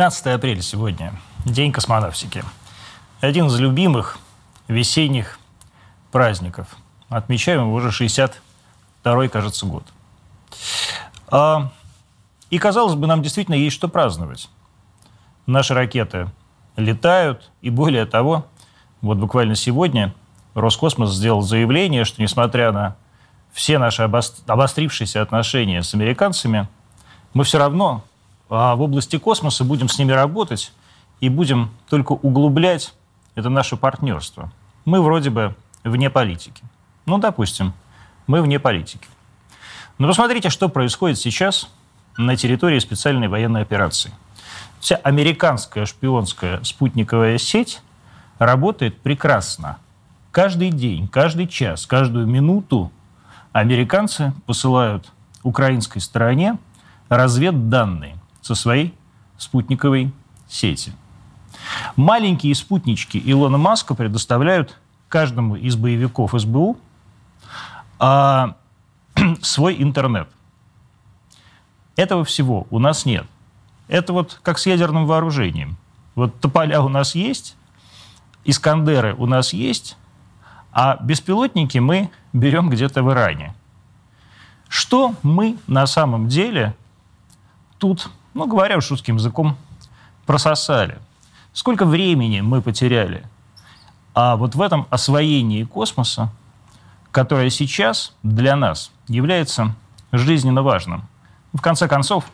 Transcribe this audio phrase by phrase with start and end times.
[0.00, 1.12] 12 апреля сегодня,
[1.44, 2.42] День космонавтики.
[3.20, 4.16] Один из любимых
[4.66, 5.38] весенних
[6.10, 6.74] праздников.
[7.10, 9.84] Отмечаем его уже 62-й, кажется, год.
[11.28, 11.70] А,
[12.48, 14.48] и, казалось бы, нам действительно есть что праздновать.
[15.44, 16.30] Наши ракеты
[16.76, 18.46] летают, и более того,
[19.02, 20.14] вот буквально сегодня
[20.54, 22.96] Роскосмос сделал заявление, что несмотря на
[23.52, 24.02] все наши
[24.46, 26.68] обострившиеся отношения с американцами,
[27.34, 28.02] мы все равно
[28.50, 30.72] а в области космоса будем с ними работать
[31.20, 32.92] и будем только углублять
[33.36, 34.50] это наше партнерство.
[34.84, 35.54] Мы вроде бы
[35.84, 36.62] вне политики.
[37.06, 37.72] Ну, допустим,
[38.26, 39.06] мы вне политики.
[39.98, 41.70] Но посмотрите, что происходит сейчас
[42.16, 44.12] на территории специальной военной операции.
[44.80, 47.80] Вся американская шпионская спутниковая сеть
[48.38, 49.78] работает прекрасно.
[50.32, 52.90] Каждый день, каждый час, каждую минуту
[53.52, 56.58] американцы посылают украинской стороне
[57.08, 58.94] разведданные со своей
[59.38, 60.12] спутниковой
[60.48, 60.92] сети.
[61.96, 66.78] Маленькие спутнички Илона Маска предоставляют каждому из боевиков СБУ
[67.98, 68.56] а,
[69.42, 70.28] свой интернет.
[71.96, 73.26] Этого всего у нас нет.
[73.88, 75.76] Это вот как с ядерным вооружением.
[76.14, 77.56] Вот тополя у нас есть,
[78.44, 79.98] Искандеры у нас есть,
[80.72, 83.54] а беспилотники мы берем где-то в Иране.
[84.68, 86.74] Что мы на самом деле
[87.78, 89.56] тут ну, говоря уж русским языком,
[90.26, 90.98] прососали.
[91.52, 93.26] Сколько времени мы потеряли.
[94.14, 96.32] А вот в этом освоении космоса,
[97.10, 99.74] которое сейчас для нас является
[100.12, 101.08] жизненно важным.
[101.52, 102.30] В конце концов,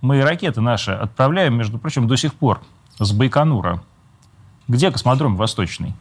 [0.00, 2.60] мы ракеты наши отправляем, между прочим, до сих пор
[2.98, 3.82] с Байконура.
[4.68, 5.94] Где космодром Восточный,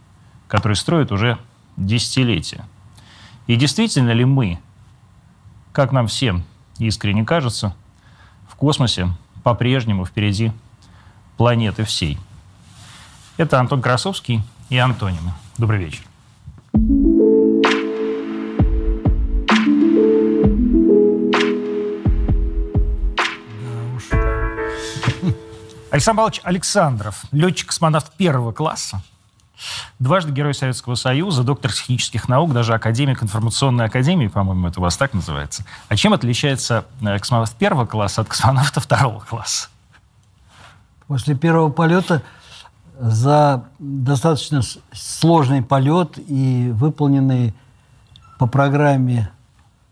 [0.47, 1.37] который строят уже
[1.77, 2.65] десятилетия?
[3.47, 4.59] И действительно ли мы,
[5.71, 6.43] как нам всем
[6.77, 7.75] искренне кажется,
[8.47, 9.09] в космосе
[9.43, 10.51] по-прежнему впереди
[11.37, 12.17] планеты всей.
[13.37, 15.33] Это Антон Красовский и Антонимы.
[15.57, 16.03] Добрый вечер.
[25.91, 29.01] Александр Павлович Александров, летчик-космонавт первого класса,
[29.99, 34.97] дважды Герой Советского Союза, доктор технических наук, даже академик информационной академии, по-моему, это у вас
[34.97, 35.65] так называется.
[35.87, 39.69] А чем отличается э, космонавт первого класса от космонавта второго класса?
[41.07, 42.23] После первого полета
[42.99, 44.61] за достаточно
[44.93, 47.53] сложный полет и выполненные
[48.37, 49.31] по программе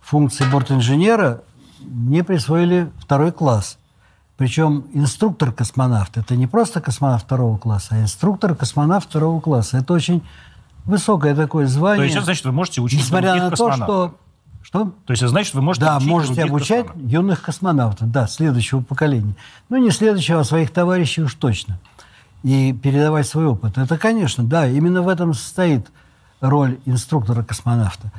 [0.02, 1.42] функции бортинженера
[1.82, 3.78] мне присвоили второй класс.
[4.40, 9.80] Причем инструктор-космонавт– это не просто космонавт второго класса, а инструктор-космонавт второго класса.
[9.80, 10.24] Это очень
[10.86, 11.98] высокое такое звание.
[11.98, 14.16] То есть это значит, вы можете учить Несмотря на то, что...
[14.62, 14.94] Что?
[15.06, 17.12] То есть значит, вы можете Да, учить можете обучать космонавтов.
[17.12, 19.36] юных космонавтов, да, следующего поколения.
[19.68, 21.78] Ну, не следующего, а своих товарищей уж точно.
[22.44, 23.78] И передавать свой опыт.
[23.78, 25.86] Это, конечно, да, именно в этом состоит
[26.40, 28.10] роль инструктора-космонавта.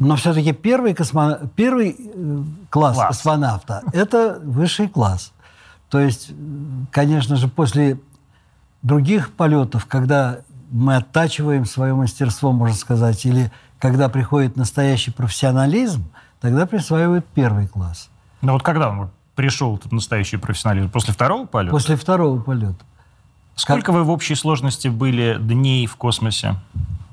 [0.00, 1.38] Но все-таки первый, космо...
[1.56, 5.32] первый э, класс, класс космонавта– это высший класс.
[5.88, 6.30] То есть,
[6.90, 7.98] конечно же, после
[8.82, 10.38] других полетов, когда
[10.70, 16.04] мы оттачиваем свое мастерство, можно сказать, или когда приходит настоящий профессионализм,
[16.40, 18.10] тогда присваивают первый класс.
[18.42, 20.90] Но вот когда он пришел, этот настоящий профессионализм?
[20.90, 21.72] После второго полета?
[21.72, 22.76] После второго полета.
[23.54, 23.94] Сколько как...
[23.96, 26.56] вы в общей сложности были дней в космосе?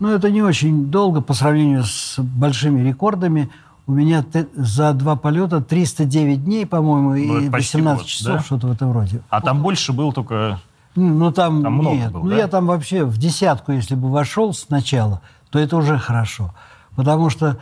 [0.06, 3.50] Ну, это не очень долго по сравнению с большими рекордами.
[3.88, 4.24] У меня
[4.54, 8.40] за два полета 309 дней, по-моему, ну, и 18 год, часов, да?
[8.44, 9.24] что-то в этом роде.
[9.32, 10.60] А там больше был только...
[10.94, 12.12] Ну, там, там много нет.
[12.12, 12.38] Было, ну, да?
[12.38, 16.54] я там вообще в десятку, если бы вошел сначала, то это уже хорошо.
[16.96, 17.58] Потому что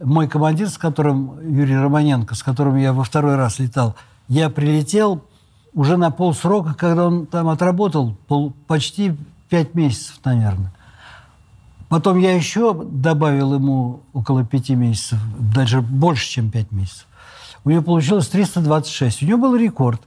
[0.00, 3.96] мой командир, с которым, Юрий Романенко, с которым я во второй раз летал,
[4.28, 5.22] я прилетел
[5.74, 9.14] уже на полсрока, когда он там отработал пол, почти
[9.50, 10.72] пять месяцев, наверное.
[11.92, 17.06] Потом я еще добавил ему около пяти месяцев, даже больше, чем пять месяцев.
[17.64, 19.22] У него получилось 326.
[19.22, 20.00] У него был рекорд.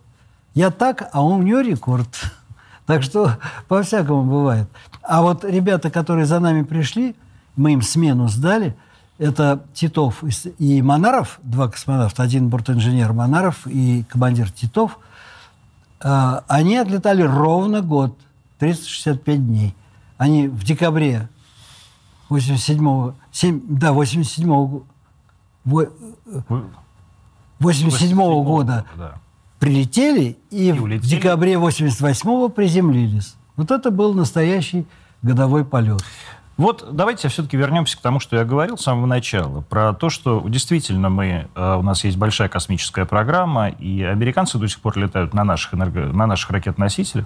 [0.56, 2.08] Я так, а у него рекорд.
[2.88, 3.38] Так что
[3.68, 4.68] по-всякому бывает.
[5.04, 7.16] А вот ребята, которые за нами пришли,
[7.56, 8.76] мы им смену сдали,
[9.20, 10.24] это Титов
[10.58, 14.98] и Монаров, два космонавта, один бортинженер Монаров и командир Титов,
[16.00, 18.18] а, они отлетали ровно год,
[18.58, 19.76] 365 дней.
[20.18, 21.30] Они в декабре
[22.30, 24.84] 87-го, 7, да, 87-го,
[27.60, 29.16] 87 -го года да.
[29.60, 33.36] прилетели и, и в декабре 88-го приземлились.
[33.56, 34.86] Вот это был настоящий
[35.22, 36.04] годовой полет.
[36.58, 40.42] Вот давайте все-таки вернемся к тому, что я говорил с самого начала, про то, что
[40.48, 45.34] действительно мы, э, у нас есть большая космическая программа, и американцы до сих пор летают
[45.34, 47.26] на наших, энерго, на наших ракет-носителях.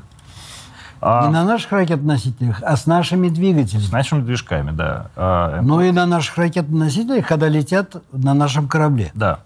[1.02, 1.28] А...
[1.28, 3.84] Не на наших ракет-носителях, а с нашими двигателями.
[3.84, 5.08] С нашими движками, да.
[5.16, 9.12] А, ну и на наших ракет-носителях, когда летят на нашем корабле.
[9.14, 9.40] Да.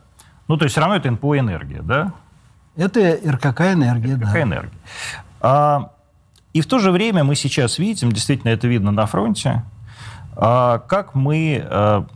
[0.48, 2.14] Ну, то есть все равно это НПО энергия, да?
[2.76, 4.42] Это РКК энергия, РКК да.
[4.42, 4.78] энергия.
[5.42, 5.92] А,
[6.54, 9.64] и в то же время мы сейчас видим, действительно это видно на фронте,
[10.36, 12.08] а, как мы а,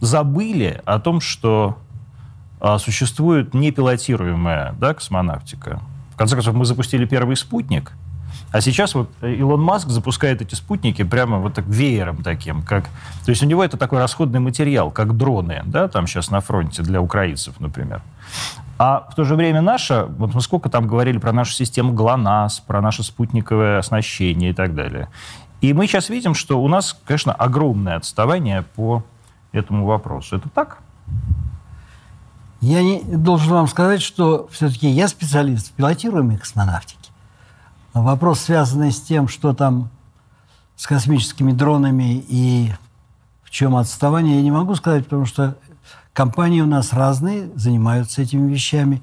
[0.00, 1.78] забыли о том, что
[2.60, 5.80] а, существует непилотируемая да, космонавтика.
[6.14, 7.92] В конце концов, мы запустили первый спутник–
[8.52, 12.84] а сейчас вот Илон Маск запускает эти спутники прямо вот так веером таким, как...
[13.24, 16.82] То есть у него это такой расходный материал, как дроны, да, там сейчас на фронте
[16.82, 18.02] для украинцев, например.
[18.78, 22.60] А в то же время наша, вот мы сколько там говорили про нашу систему ГЛОНАСС,
[22.60, 25.08] про наше спутниковое оснащение и так далее.
[25.60, 29.02] И мы сейчас видим, что у нас, конечно, огромное отставание по
[29.52, 30.36] этому вопросу.
[30.36, 30.78] Это так?
[32.60, 36.95] Я не, должен вам сказать, что все-таки я специалист в пилотируемой космонавтике.
[38.02, 39.88] Вопрос, связанный с тем, что там
[40.76, 42.70] с космическими дронами и
[43.42, 45.56] в чем отставание, я не могу сказать, потому что
[46.12, 49.02] компании у нас разные, занимаются этими вещами.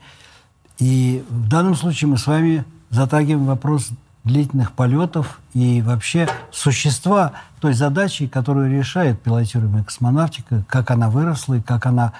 [0.77, 3.89] И в данном случае мы с вами затрагиваем вопрос
[4.23, 11.61] длительных полетов и вообще существа той задачи, которую решает пилотируемая космонавтика, как она выросла и
[11.61, 12.13] как она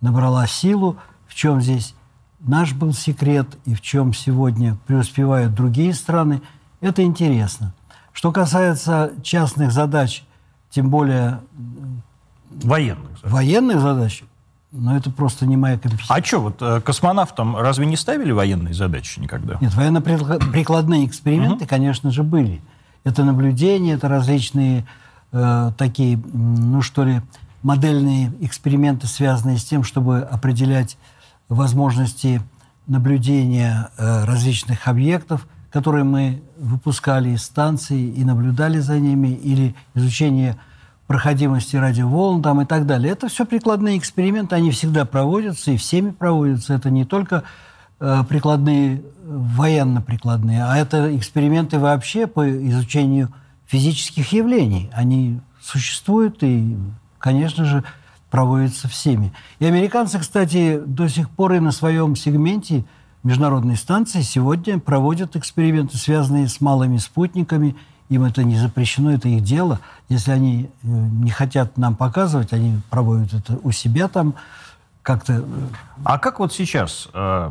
[0.00, 1.92] набрала силу, в чем здесь
[2.40, 6.42] наш был секрет и в чем сегодня преуспевают другие страны,
[6.80, 7.74] это интересно.
[8.12, 10.24] Что касается частных задач,
[10.70, 11.40] тем более
[12.50, 14.24] военных задач, военных задач
[14.72, 16.16] но это просто не моя компетенция.
[16.16, 19.56] А что, вот э, космонавтам разве не ставили военные задачи никогда?
[19.60, 22.60] Нет, военно-прикладные эксперименты, конечно же, были.
[23.02, 24.86] Это наблюдения, это различные
[25.32, 27.20] э, такие, ну что ли,
[27.62, 30.96] модельные эксперименты, связанные с тем, чтобы определять
[31.50, 32.40] возможности
[32.86, 40.56] наблюдения э, различных объектов, которые мы выпускали из станции и наблюдали за ними, или изучение
[41.06, 43.12] проходимости радиоволн там, и так далее.
[43.12, 46.74] Это все прикладные эксперименты, они всегда проводятся и всеми проводятся.
[46.74, 47.42] Это не только
[47.98, 53.32] э, прикладные, военно-прикладные, а это эксперименты вообще по изучению
[53.66, 54.90] физических явлений.
[54.92, 56.76] Они существуют и,
[57.18, 57.84] конечно же,
[58.30, 59.32] проводится всеми.
[59.58, 62.84] И американцы, кстати, до сих пор и на своем сегменте
[63.22, 67.76] международной станции сегодня проводят эксперименты, связанные с малыми спутниками.
[68.08, 69.80] Им это не запрещено, это их дело.
[70.08, 74.34] Если они э, не хотят нам показывать, они проводят это у себя там
[75.02, 75.34] как-то...
[75.34, 75.42] Э,
[76.04, 77.50] а как вот сейчас, э,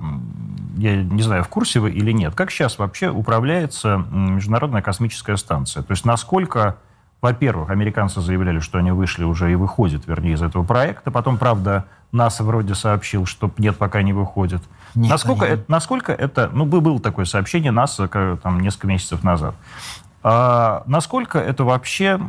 [0.78, 5.84] я не знаю, в курсе вы или нет, как сейчас вообще управляется Международная космическая станция?
[5.84, 6.78] То есть насколько
[7.22, 11.12] во-первых, американцы заявляли, что они вышли уже и выходят, вернее, из этого проекта.
[11.12, 14.62] Потом, правда, НАСА вроде сообщил, что нет, пока не выходит.
[14.96, 16.50] Нет, насколько, это, насколько это...
[16.54, 18.08] Ну, было такое сообщение НАСА
[18.42, 19.56] там, несколько месяцев назад.
[20.24, 22.20] А насколько это вообще,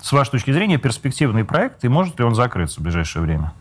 [0.00, 3.52] с вашей точки зрения, перспективный проект, и может ли он закрыться в ближайшее время?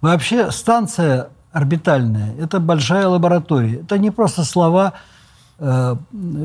[0.00, 3.80] Вообще станция орбитальная– это большая лаборатория.
[3.80, 4.92] Это не просто слова
[5.58, 5.96] э,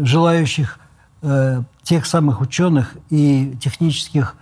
[0.04, 0.80] желающих
[1.22, 4.36] э, тех самых ученых и технических,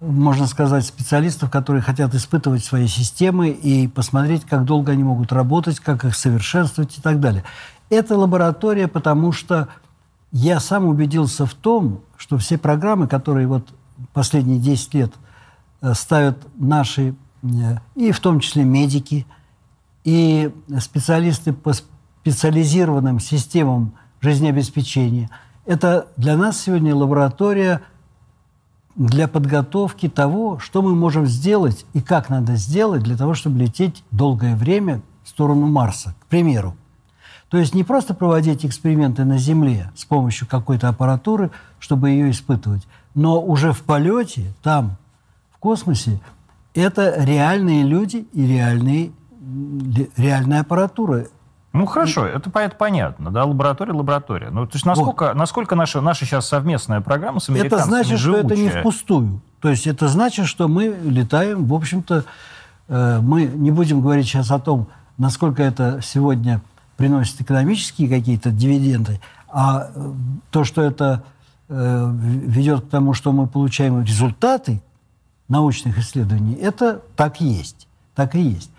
[0.00, 5.80] можно сказать, специалистов, которые хотят испытывать свои системы и посмотреть, как долго они могут работать,
[5.80, 7.44] как их совершенствовать и так далее.
[7.90, 9.68] Это лаборатория, потому что
[10.32, 13.68] я сам убедился в том, что все программы, которые вот
[14.12, 15.12] последние 10 лет
[15.80, 17.46] э, ставят наши, э,
[17.94, 19.26] и в том числе медики,
[20.04, 25.30] и специалисты по специализированным системам жизнеобеспечения–
[25.66, 27.82] это для нас сегодня лаборатория
[28.94, 34.04] для подготовки того, что мы можем сделать и как надо сделать для того, чтобы лететь
[34.10, 36.76] долгое время в сторону Марса, к примеру.
[37.48, 42.86] То есть не просто проводить эксперименты на Земле с помощью какой-то аппаратуры, чтобы ее испытывать,
[43.14, 44.96] но уже в полете, там,
[45.50, 46.20] в космосе,
[46.74, 49.12] это реальные люди и реальные,
[50.16, 51.26] реальная аппаратура.
[51.72, 54.50] Ну хорошо, это, это понятно, да, лаборатория, лаборатория.
[54.50, 55.36] Ну то есть насколько, вот.
[55.36, 58.44] насколько наша, наша сейчас совместная программа с американцами Это значит, живучая?
[58.44, 59.40] что это не впустую.
[59.60, 62.24] То есть это значит, что мы летаем, в общем-то,
[62.88, 66.60] э, мы не будем говорить сейчас о том, насколько это сегодня
[66.96, 70.12] приносит экономические какие-то дивиденды, а э,
[70.50, 71.24] то, что это
[71.68, 74.82] э, ведет к тому, что мы получаем результаты
[75.48, 77.88] научных исследований, это так и есть.
[78.14, 78.70] Так и есть.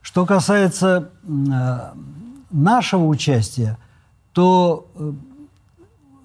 [0.00, 1.90] Что касается э,
[2.50, 3.78] нашего участия,
[4.32, 5.12] то э,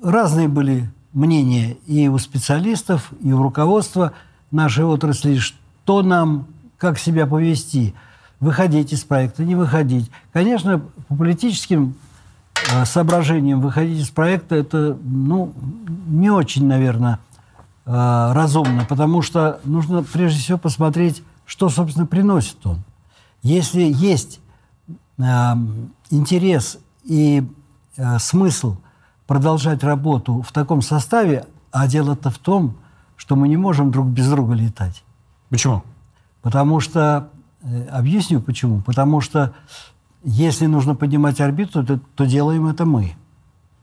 [0.04, 4.14] разные были мнение и у специалистов, и у руководства
[4.52, 6.48] нашей отрасли, что нам,
[6.78, 7.94] как себя повести,
[8.40, 10.10] выходить из проекта, не выходить.
[10.34, 11.96] Конечно, по политическим
[12.72, 15.54] э, соображениям выходить из проекта это ну,
[16.08, 17.20] не очень, наверное,
[17.86, 17.92] э,
[18.34, 22.84] разумно, потому что нужно прежде всего посмотреть, что, собственно, приносит он.
[23.44, 24.40] Если есть
[26.10, 27.48] интерес и
[27.98, 28.78] э, смысл
[29.28, 32.78] продолжать работу в таком составе, а дело-то в том,
[33.16, 35.04] что мы не можем друг без друга летать.
[35.50, 35.84] Почему?
[36.42, 37.30] Потому что,
[37.62, 39.54] э, объясню почему, потому что
[40.24, 43.16] если нужно поднимать орбиту, то, то делаем это мы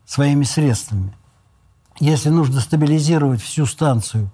[0.05, 1.13] своими средствами.
[2.01, 4.31] Если нужно стабилизировать всю станцию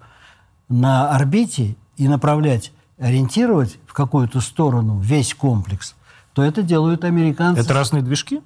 [0.69, 5.95] на орбите и направлять, ориентировать в какую-то сторону весь комплекс,
[6.35, 7.61] то это делают американцы.
[7.61, 8.41] Это разные движки?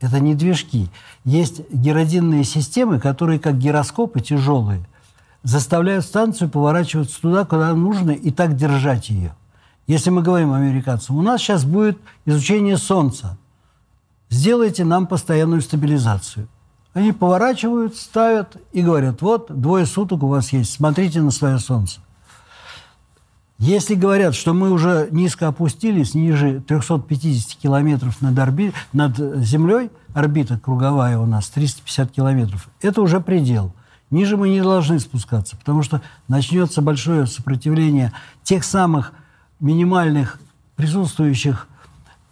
[0.00, 0.90] Это не движки.
[1.24, 4.84] Есть геродинные системы, которые как гироскопы тяжелые,
[5.44, 9.36] заставляют станцию поворачиваться туда, куда нужно, и так держать ее.
[9.86, 13.38] Если мы говорим американцам, у нас сейчас будет изучение Солнца.
[14.28, 16.48] Сделайте нам постоянную стабилизацию.
[16.92, 22.00] Они поворачивают, ставят и говорят, вот, двое суток у вас есть, смотрите на свое Солнце.
[23.62, 28.72] Если говорят, что мы уже низко опустились, ниже 350 километров над, орби...
[28.92, 33.72] над Землей, орбита круговая у нас 350 километров, это уже предел.
[34.10, 39.12] Ниже мы не должны спускаться, потому что начнется большое сопротивление тех самых
[39.60, 40.40] минимальных
[40.74, 41.68] присутствующих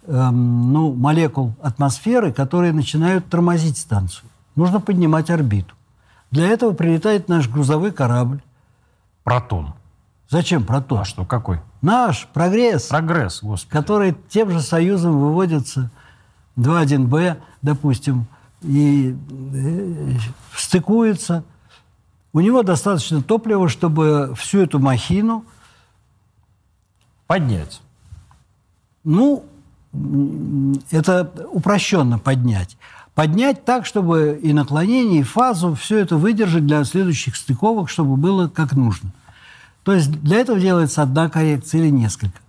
[0.07, 4.29] эм, ну, молекул атмосферы, которые начинают тормозить станцию.
[4.57, 5.75] Нужно поднимать орбиту.
[6.29, 8.41] Для этого прилетает наш грузовой корабль.
[9.23, 9.75] Протон.
[10.31, 10.99] Зачем протон?
[10.99, 11.59] А что, какой?
[11.81, 12.83] Наш прогресс.
[12.87, 13.73] Прогресс, господи.
[13.73, 15.91] Который тем же союзом выводится
[16.57, 18.27] 2.1Б, допустим,
[18.61, 19.13] и
[19.53, 20.11] э,
[20.55, 21.43] стыкуется.
[22.31, 25.43] У него достаточно топлива, чтобы всю эту махину...
[27.27, 27.81] Поднять.
[29.03, 29.45] Ну,
[30.91, 32.77] это упрощенно поднять.
[33.15, 38.47] Поднять так, чтобы и наклонение, и фазу, все это выдержать для следующих стыковок, чтобы было
[38.47, 39.11] как нужно.
[39.83, 42.39] То есть для этого делается одна коррекция или несколько.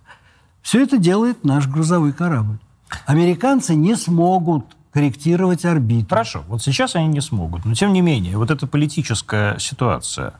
[0.61, 2.57] Все это делает наш грузовой корабль.
[3.05, 6.09] Американцы не смогут корректировать орбиту.
[6.09, 7.65] Хорошо, вот сейчас они не смогут.
[7.65, 10.33] Но тем не менее, вот эта политическая ситуация,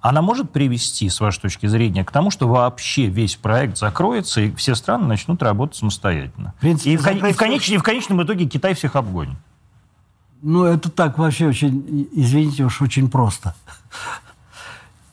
[0.00, 4.54] она может привести, с вашей точки зрения, к тому, что вообще весь проект закроется, и
[4.54, 6.54] все страны начнут работать самостоятельно.
[6.58, 9.36] В принципе, и, в, и, в конеч, и в конечном итоге Китай всех обгонит.
[10.42, 13.54] Ну, это так вообще очень, извините уж, очень просто.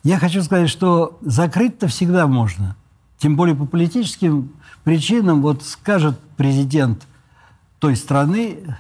[0.08, 2.78] Я хочу сказать, что закрыть-то всегда можно.
[3.18, 4.54] Тем более по политическим
[4.86, 7.06] причинам, вот скажет президент
[7.80, 8.78] той страны,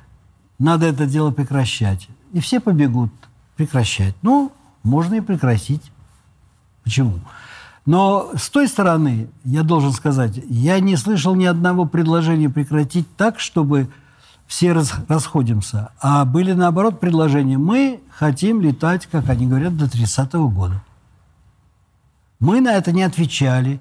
[0.57, 2.07] надо это дело прекращать.
[2.31, 3.11] И все побегут
[3.57, 4.15] прекращать.
[4.21, 4.53] Ну,
[4.83, 5.91] можно и прекратить.
[6.85, 7.19] Почему?
[7.85, 13.41] Но с той стороны, я должен сказать, я не слышал ни одного предложения прекратить так,
[13.41, 13.89] чтобы
[14.47, 15.89] все расходимся.
[15.99, 17.57] А были, наоборот, предложения.
[17.57, 20.81] Мы хотим летать, как они говорят, до 30 -го года.
[22.39, 23.79] Мы на это не отвечали.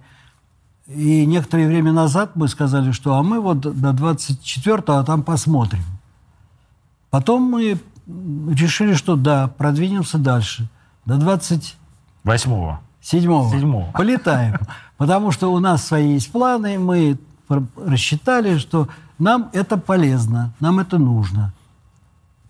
[0.87, 5.83] И некоторое время назад мы сказали, что а мы вот до 24-го, а там посмотрим.
[7.11, 10.69] Потом мы решили, что да, продвинемся дальше.
[11.05, 12.81] До 28-го.
[13.01, 13.51] Седьмого.
[13.51, 13.93] Седьмого.
[13.93, 14.59] Полетаем.
[14.97, 17.19] Потому что у нас свои есть планы, мы
[17.77, 21.53] рассчитали, что нам это полезно, нам это нужно.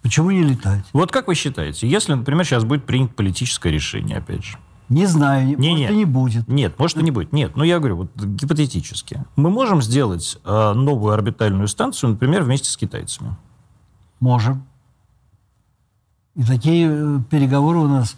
[0.03, 0.85] Почему не летать?
[0.93, 4.57] Вот как вы считаете, если, например, сейчас будет принято политическое решение, опять же,
[4.88, 5.90] не знаю, не, может, нет.
[5.90, 6.49] и не будет.
[6.49, 7.33] Нет, может, и не будет.
[7.33, 9.25] Нет, ну я говорю, вот гипотетически.
[9.35, 13.37] Мы можем сделать э, новую орбитальную станцию, например, вместе с китайцами?
[14.21, 14.64] Можем.
[16.37, 18.16] И такие э, переговоры у нас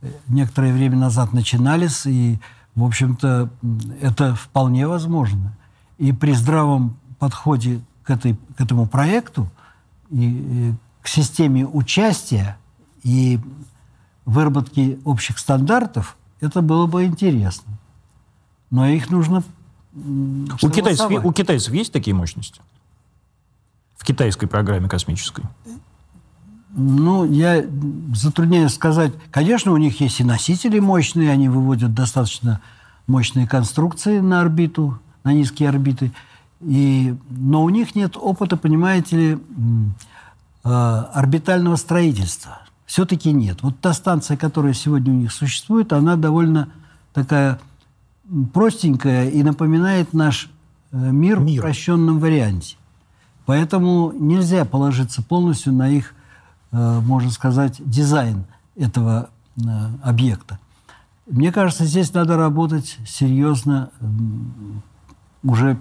[0.00, 2.38] э, некоторое время назад начинались, и,
[2.74, 3.50] в общем-то,
[4.00, 5.56] это вполне возможно.
[5.98, 9.50] И при здравом подходе к, этой, к этому проекту
[10.10, 12.56] и, и к системе участия
[13.02, 13.38] и
[14.26, 17.72] выработки общих стандартов, это было бы интересно.
[18.70, 19.42] Но их нужно
[19.94, 22.60] у китайцев, у китайцев есть такие мощности?
[23.96, 25.44] В китайской программе космической?
[26.72, 27.64] Ну, я
[28.14, 29.14] затрудняюсь сказать.
[29.30, 32.60] Конечно, у них есть и носители мощные, они выводят достаточно
[33.06, 36.12] мощные конструкции на орбиту, на низкие орбиты.
[36.60, 39.38] И, но у них нет опыта, понимаете ли,
[40.64, 43.62] э, орбитального строительства все-таки нет.
[43.62, 46.68] Вот та станция, которая сегодня у них существует, она довольно
[47.12, 47.58] такая
[48.54, 50.50] простенькая и напоминает наш
[50.92, 51.56] э, мир, мир.
[51.56, 52.76] в упрощенном варианте.
[53.44, 56.14] Поэтому нельзя положиться полностью на их,
[56.72, 58.44] э, можно сказать, дизайн.
[58.76, 59.60] этого э,
[60.02, 60.58] объекта.
[61.26, 63.90] Мне кажется, здесь надо работать серьезно
[65.42, 65.78] уже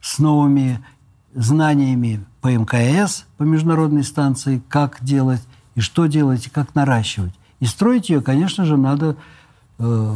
[0.00, 0.84] с новыми
[1.34, 5.42] знаниями по МКС, по международной станции, как делать
[5.74, 7.34] и что делать, и как наращивать.
[7.60, 9.16] И строить ее, конечно же, надо
[9.78, 10.14] э,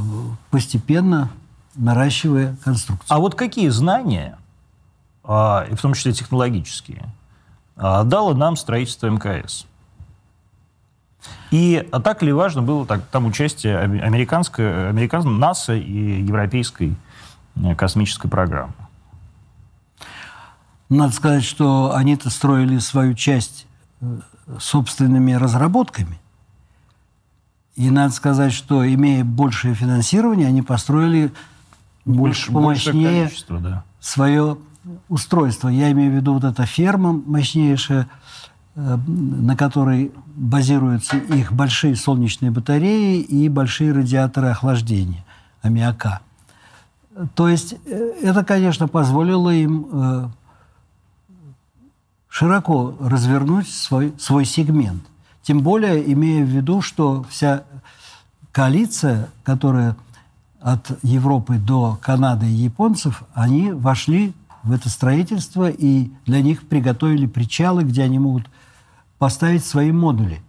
[0.50, 1.30] постепенно,
[1.74, 3.06] наращивая конструкцию.
[3.08, 4.36] А вот какие знания,
[5.24, 7.04] а, и в том числе технологические,
[7.76, 9.66] а, дало нам строительство МКС?
[11.50, 16.94] И а так ли важно было так, там участие американской, американской НАСА и европейской
[17.56, 18.74] э, космической программы?
[20.88, 23.66] Надо сказать, что они-то строили свою часть
[24.58, 26.18] собственными разработками.
[27.76, 31.32] И надо сказать, что имея большее финансирование, они построили
[32.04, 33.84] больше, помощнее да.
[34.00, 34.58] свое
[35.08, 35.68] устройство.
[35.68, 38.08] Я имею в виду вот эта ферма мощнейшая,
[38.74, 45.24] э, на которой базируются их большие солнечные батареи и большие радиаторы охлаждения
[45.62, 46.20] аммиака.
[47.34, 50.28] То есть э, это, конечно, позволило им э,
[52.28, 55.02] широко развернуть свой, свой сегмент.
[55.42, 57.64] Тем более, имея в виду, что вся
[58.52, 59.97] коалиция, которая
[60.61, 67.26] от Европы до Канады и японцев, они вошли в это строительство, и для них приготовили
[67.26, 68.44] причалы, где они могут
[69.18, 70.42] поставить свои модули.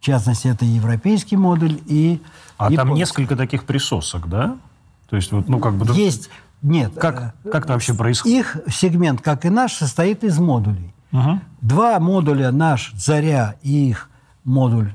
[0.00, 2.20] В частности, это европейский модуль и
[2.58, 2.76] А японский.
[2.76, 4.56] там несколько таких присосок, да?
[5.08, 5.94] То есть, вот, ну, как бы...
[5.94, 6.30] Есть
[6.64, 6.92] нет.
[6.94, 8.38] Как, как это вообще происходит?
[8.38, 10.92] Их сегмент, как и наш, состоит из модулей.
[11.12, 11.40] Угу.
[11.60, 14.10] Два модуля наш, Заря, и их
[14.44, 14.92] модуль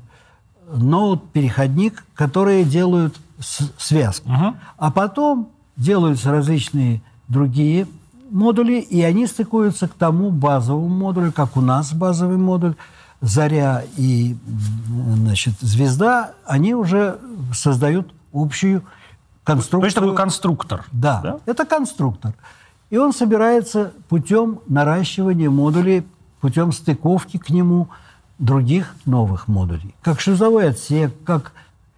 [0.71, 3.19] ноут-переходник, которые делают
[3.77, 4.29] связку.
[4.29, 4.55] Угу.
[4.77, 7.87] А потом делаются различные другие
[8.29, 12.75] модули, и они стыкуются к тому базовому модулю, как у нас базовый модуль,
[13.21, 14.37] Заря и
[15.15, 17.19] значит, Звезда, они уже
[17.53, 18.83] создают общую
[19.55, 19.79] конструктор.
[19.81, 20.85] То есть такой конструктор.
[20.91, 22.33] Да, да, это конструктор.
[22.89, 26.05] И он собирается путем наращивания модулей,
[26.41, 27.89] путем стыковки к нему
[28.39, 29.93] других новых модулей.
[30.01, 31.53] Как шлюзовой отсек, как...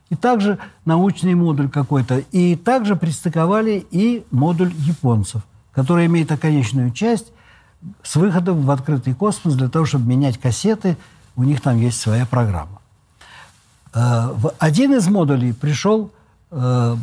[0.09, 2.17] И также научный модуль какой-то.
[2.17, 7.31] И также пристыковали и модуль японцев, который имеет оконечную часть
[8.03, 10.97] с выходом в открытый космос для того, чтобы менять кассеты.
[11.37, 12.81] У них там есть своя программа.
[13.93, 16.11] Э, один из модулей пришел
[16.51, 16.97] Э,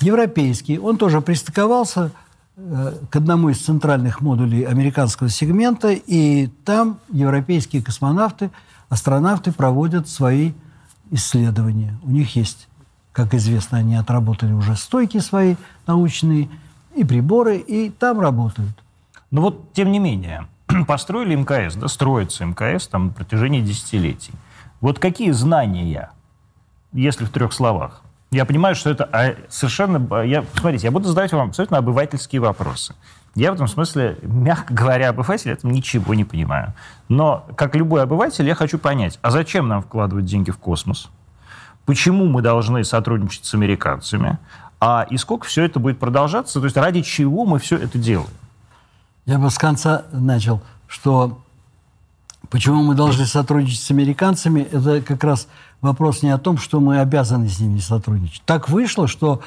[0.00, 2.10] европейский, он тоже пристыковался
[2.56, 8.50] э, к одному из центральных модулей американского сегмента, и там европейские космонавты,
[8.88, 10.52] астронавты проводят свои
[11.10, 11.96] исследования.
[12.02, 12.68] У них есть,
[13.12, 15.54] как известно, они отработали уже стойки свои
[15.86, 16.48] научные
[16.96, 18.82] и приборы, и там работают.
[19.30, 20.48] Но вот, тем не менее,
[20.88, 24.32] построили МКС, да, строится МКС там на протяжении десятилетий.
[24.80, 26.10] Вот какие знания,
[26.92, 30.22] если в трех словах, я понимаю, что это а, совершенно...
[30.22, 32.94] Я, смотрите, я буду задавать вам абсолютно обывательские вопросы.
[33.34, 36.72] Я в этом смысле, мягко говоря, обыватель, я ничего не понимаю.
[37.08, 41.10] Но, как любой обыватель, я хочу понять, а зачем нам вкладывать деньги в космос?
[41.84, 44.38] Почему мы должны сотрудничать с американцами?
[44.80, 46.58] А и сколько все это будет продолжаться?
[46.58, 48.30] То есть ради чего мы все это делаем?
[49.26, 51.42] Я бы с конца начал, что
[52.50, 55.48] почему мы должны сотрудничать с американцами, это как раз
[55.80, 58.42] вопрос не о том, что мы обязаны с ними сотрудничать.
[58.44, 59.40] Так вышло, что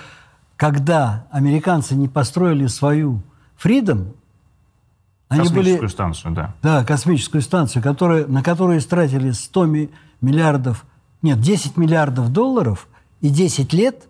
[0.58, 3.22] когда американцы не построили свою
[3.62, 4.14] Freedom,
[5.28, 6.54] они космическую были, станцию, да.
[6.62, 9.88] Да, космическую станцию, которая, на которую истратили 100
[10.22, 10.86] миллиардов,
[11.22, 12.88] нет, 10 миллиардов долларов
[13.22, 14.04] и 10 лет,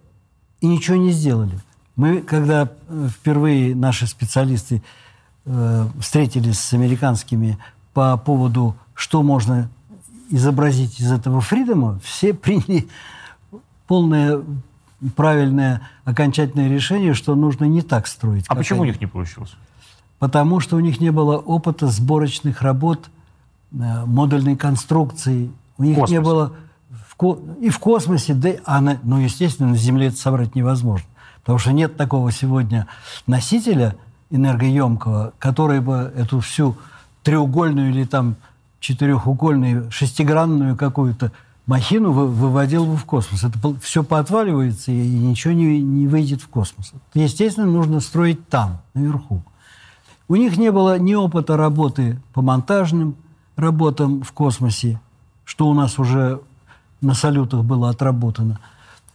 [0.62, 1.58] и ничего не сделали.
[1.96, 4.84] Мы, когда э, впервые наши специалисты
[5.46, 7.58] э, встретились с американскими
[7.96, 9.70] по поводу, что можно
[10.30, 12.88] изобразить из этого фридома, все приняли
[13.88, 14.42] полное
[15.16, 18.46] правильное окончательное решение, что нужно не так строить.
[18.50, 18.92] А почему они.
[18.92, 19.56] у них не получилось?
[20.20, 23.10] Потому что у них не было опыта сборочных работ,
[23.72, 25.52] э, модульной конструкции.
[25.78, 26.54] У них не было
[27.08, 27.38] в ко...
[27.62, 29.00] и в космосе, да, а на...
[29.04, 31.08] ну, естественно, на Земле это собрать невозможно.
[31.42, 32.88] Потому что нет такого сегодня
[33.26, 33.96] носителя
[34.32, 36.76] энергоемкого, который бы эту всю
[37.26, 38.36] треугольную или там
[38.80, 41.32] четырехугольную, шестигранную какую-то
[41.66, 43.44] махину выводил бы в космос.
[43.44, 46.94] Это все поотваливается, и ничего не, не выйдет в космос.
[47.16, 49.42] Естественно, нужно строить там, наверху.
[50.28, 53.16] У них не было ни опыта работы по монтажным
[53.56, 55.02] работам в космосе,
[55.46, 56.42] что у нас уже
[57.02, 58.60] на салютах было отработано.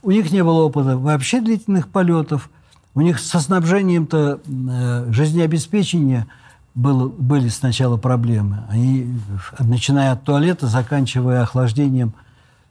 [0.03, 2.51] У них не было опыта вообще длительных полетов.
[2.96, 6.27] У них со снабжением-то э, жизнеобеспечения–
[6.75, 8.65] было, были сначала проблемы.
[8.69, 9.19] Они,
[9.59, 12.13] начиная от туалета, заканчивая охлаждением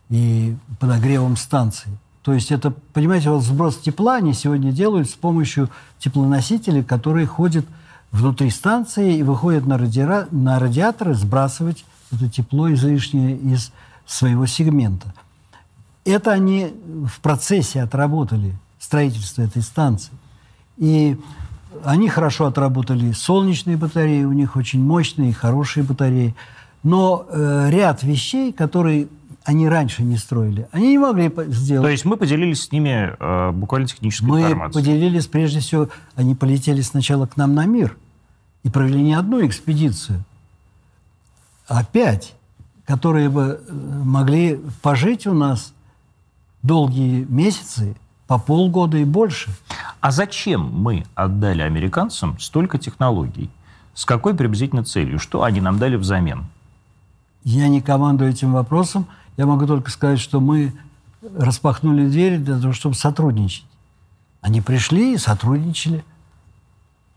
[0.10, 1.90] и подогревом станции.
[2.22, 7.66] То есть это, понимаете, вот сброс тепла они сегодня делают с помощью теплоносителей, которые ходят
[8.12, 10.28] внутри станции и выходят на, радиа...
[10.32, 13.72] на радиаторы сбрасывать это тепло излишнее из
[14.06, 15.14] своего сегмента.
[16.06, 16.74] Это они
[17.06, 20.14] в процессе отработали строительство этой станции.
[20.78, 21.20] И
[21.84, 26.36] они хорошо отработали солнечные батареи, у них очень мощные, хорошие батареи.
[26.84, 29.08] Но э, ряд вещей, которые
[29.44, 31.86] они раньше не строили, они не могли сделать.
[31.86, 34.84] То есть мы поделились с ними э, буквально технической мы информацией?
[34.84, 37.98] Мы поделились, прежде всего, они полетели сначала к нам на мир
[38.64, 40.24] и провели не одну экспедицию,
[41.68, 42.34] а пять,
[42.86, 45.74] которые бы э, могли пожить у нас
[46.62, 47.96] долгие месяцы,
[48.30, 49.50] по полгода и больше.
[50.02, 53.50] А зачем мы отдали американцам столько технологий?
[53.96, 55.18] С какой приблизительно целью?
[55.18, 56.46] Что они нам дали взамен?
[57.44, 59.08] Я не командую этим вопросом.
[59.36, 60.74] Я могу только сказать, что мы
[61.36, 63.66] распахнули двери для того, чтобы сотрудничать.
[64.42, 66.06] Они пришли и сотрудничали.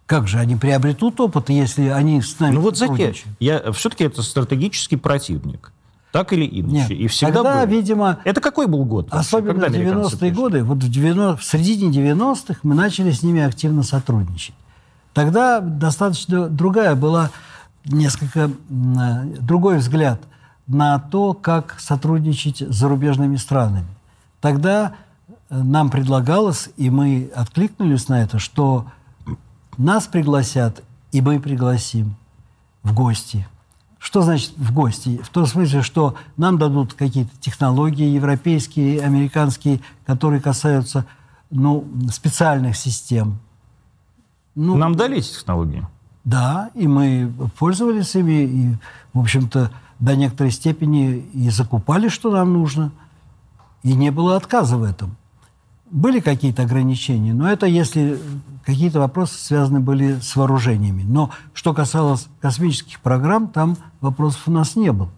[0.06, 3.12] Как же они приобретут опыт, если они с нами Ну вот зачем?
[3.38, 5.72] Я, все-таки это стратегический противник.
[6.12, 6.72] Так или иначе.
[6.72, 7.72] Нет, и всегда тогда, был.
[7.72, 8.18] видимо...
[8.24, 9.10] Это какой был год?
[9.10, 13.40] Вообще, особенно в 90-е годы, вот в, 90, в середине 90-х мы начали с ними
[13.40, 14.54] активно сотрудничать.
[15.14, 17.30] Тогда достаточно другая была,
[17.86, 20.20] несколько другой взгляд
[20.66, 23.88] на то, как сотрудничать с зарубежными странами.
[24.42, 24.92] Тогда
[25.48, 28.86] э, нам предлагалось, и мы откликнулись на это, что
[29.78, 32.16] нас пригласят, и мы пригласим
[32.82, 33.46] в гости–
[34.02, 35.20] что значит в гости?
[35.22, 41.06] В том смысле, что нам дадут какие-то технологии европейские, американские, которые касаются
[41.50, 43.38] ну, специальных систем.
[44.56, 45.86] Ну, нам дали эти технологии?
[46.24, 48.76] Да, и мы пользовались ими, и,
[49.12, 52.90] в общем-то, до некоторой степени и закупали, что нам нужно.
[53.84, 55.16] И не было отказа в этом.
[55.92, 58.18] Были какие-то ограничения, но это если
[58.64, 61.04] какие-то вопросы связаны были с вооружениями.
[61.06, 65.10] Но что касалось космических программ, там вопросов у нас не было.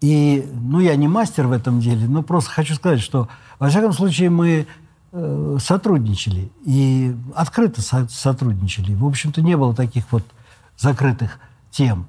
[0.00, 3.92] И, ну, я не мастер в этом деле, но просто хочу сказать, что, во всяком
[3.92, 4.66] случае, мы
[5.12, 8.94] э, сотрудничали и открыто со сотрудничали.
[8.94, 10.24] В общем-то, не было таких вот
[10.78, 11.38] закрытых
[11.70, 12.06] тем.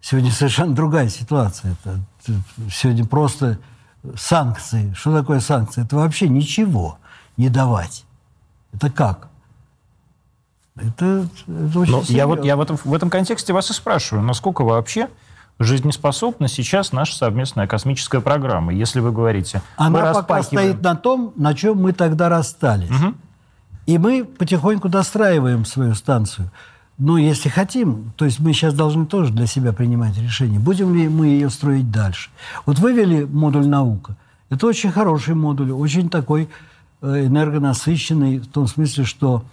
[0.00, 1.72] Сегодня совершенно другая ситуация.
[1.72, 2.00] Это,
[2.70, 3.58] сегодня просто
[4.16, 4.92] санкции.
[4.94, 5.84] Что такое санкции?
[5.84, 6.98] Это вообще ничего
[7.36, 8.04] не давать.
[8.72, 9.28] Это как?
[10.76, 14.24] Это, это очень Но я вот я в этом, в этом контексте вас и спрашиваю,
[14.24, 15.08] насколько вообще
[15.58, 19.60] жизнеспособна сейчас наша совместная космическая программа, если вы говорите...
[19.76, 22.90] Она пока стоит на том, на чем мы тогда расстались.
[22.90, 23.14] Угу.
[23.86, 26.50] И мы потихоньку достраиваем свою станцию.
[26.98, 31.08] Но если хотим, то есть мы сейчас должны тоже для себя принимать решение, будем ли
[31.08, 32.30] мы ее строить дальше.
[32.66, 34.16] Вот вывели модуль «Наука».
[34.50, 36.48] Это очень хороший модуль, очень такой
[37.00, 39.44] э, энергонасыщенный, в том смысле, что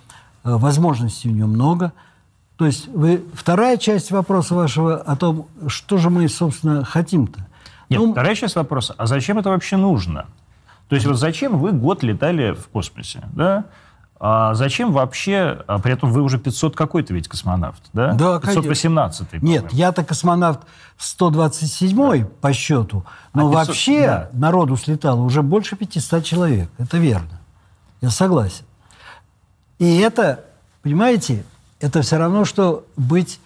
[0.44, 1.94] э, возможностей у него много.
[2.56, 7.46] То есть вы, вторая часть вопроса вашего о том, что же мы, собственно, хотим-то.
[7.90, 10.26] Нет, ну, вторая часть вопроса, а зачем это вообще нужно?
[10.88, 13.66] То есть вот зачем вы год летали в космосе, да?
[14.18, 18.14] А зачем вообще, а при этом вы уже 500 какой-то ведь космонавт, да?
[18.14, 20.62] Да, 518 -й, Нет, я-то космонавт
[20.98, 22.28] 127 да.
[22.40, 24.30] по счету, но а 500, вообще да.
[24.32, 27.42] народу слетало уже больше 500 человек, это верно.
[28.02, 28.64] Я согласен.
[29.80, 30.46] И это,
[30.82, 31.44] понимаете,
[31.82, 33.42] это все равно, что быть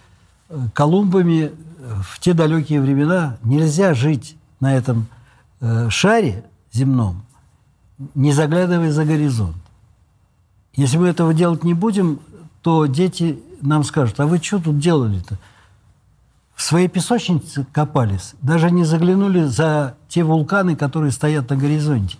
[0.50, 3.38] э, Колумбами в те далекие времена.
[3.44, 5.08] Нельзя жить на этом
[5.62, 7.24] э, шаре земном,
[8.16, 9.56] не заглядывая за горизонт.
[10.80, 12.22] Если мы этого делать не будем,
[12.62, 15.38] то дети нам скажут, а вы что тут делали-то?
[16.56, 22.18] В своей песочнице копались, даже не заглянули за те вулканы, которые стоят на горизонте.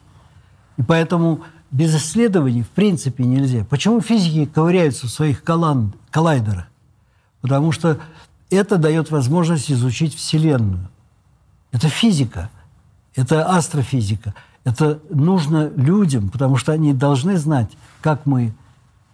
[0.76, 1.40] И поэтому
[1.72, 3.64] без исследований в принципе нельзя.
[3.64, 6.68] Почему физики ковыряются в своих коллайдерах?
[7.40, 7.98] Потому что
[8.50, 10.90] это дает возможность изучить Вселенную.
[11.72, 12.50] Это физика,
[13.16, 18.54] это астрофизика– это нужно людям, потому что они должны знать, как мы,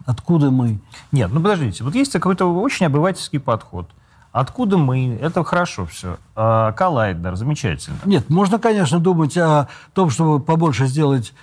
[0.06, 0.80] откуда мы.
[1.12, 3.90] Нет, ну подождите, вот есть какой-то очень обывательский подход.
[4.32, 5.18] Откуда мы?
[5.22, 6.18] Это хорошо все.
[6.36, 7.98] А, коллайдер, замечательно.
[8.04, 11.34] Нет, можно, конечно, думать о том, чтобы побольше сделать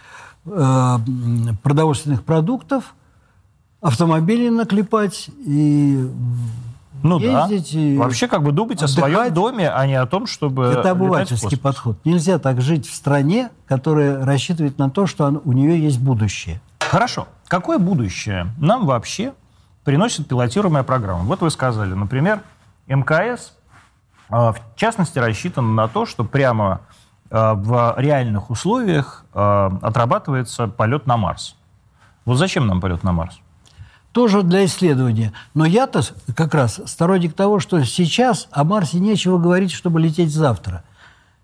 [0.45, 0.99] э,
[1.62, 2.95] продовольственных продуктов,
[3.81, 6.07] автомобили наклепать и
[7.03, 7.73] ну ездить.
[7.73, 7.79] Да.
[7.81, 9.12] И Вообще как бы думать отдыхать.
[9.12, 11.99] о своем доме, а не о том, чтобы Это обывательский подход.
[12.05, 16.61] Нельзя так жить в стране, которая рассчитывает на то, что у нее есть будущее.
[16.79, 17.27] Хорошо.
[17.49, 19.33] Какое будущее нам вообще
[19.85, 21.25] приносит пилотируемая программа?
[21.25, 22.41] Вот вы сказали, например,
[22.87, 23.53] МКС
[24.29, 26.81] а, в частности рассчитан на то, что прямо
[27.31, 31.57] в реальных условиях отрабатывается полет на Марс.
[32.27, 33.41] Вот зачем нам полет на Марс?
[34.12, 35.33] Тоже для исследования.
[35.55, 36.03] Но я-то
[36.37, 40.85] как раз сторонник того, что сейчас о Марсе нечего говорить, чтобы лететь завтра.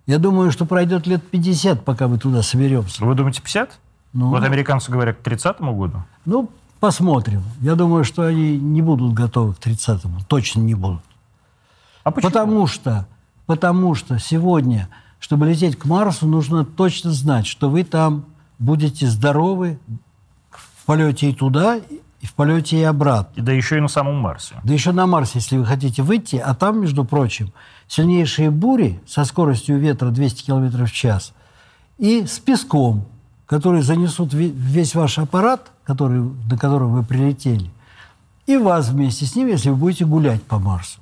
[0.07, 3.05] Я думаю, что пройдет лет 50, пока мы туда соберемся.
[3.05, 3.79] Вы думаете, 50?
[4.13, 6.03] Ну, вот американцы говорят к 30 году.
[6.25, 6.51] Ну,
[6.81, 7.43] посмотрим.
[7.61, 10.21] Я думаю, что они не будут готовы к 30-му.
[10.27, 11.03] Точно не будут.
[12.05, 12.31] А почему?
[12.31, 13.07] Потому что,
[13.47, 14.89] потому что сегодня,
[15.21, 18.25] чтобы лететь к Марсу, нужно точно знать, что вы там
[18.59, 19.79] будете здоровы
[20.51, 21.81] в полете и туда,
[22.21, 23.41] и в полете и обратно.
[23.41, 24.57] И да еще и на самом Марсе.
[24.65, 26.37] Да еще на Марсе, если вы хотите выйти.
[26.37, 27.53] А там, между прочим,
[27.87, 31.33] сильнейшие бури со скоростью ветра 200 км в час
[31.99, 33.07] и с песком,
[33.47, 37.71] которые занесут весь ваш аппарат, который, до которого вы прилетели,
[38.47, 41.01] и вас вместе с ним, если вы будете гулять по Марсу.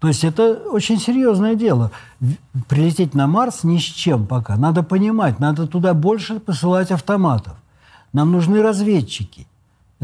[0.00, 1.90] То есть это очень серьезное дело.
[2.68, 4.56] Прилететь на Марс ни с чем пока.
[4.56, 7.54] Надо понимать, надо туда больше посылать автоматов.
[8.12, 9.46] Нам нужны разведчики.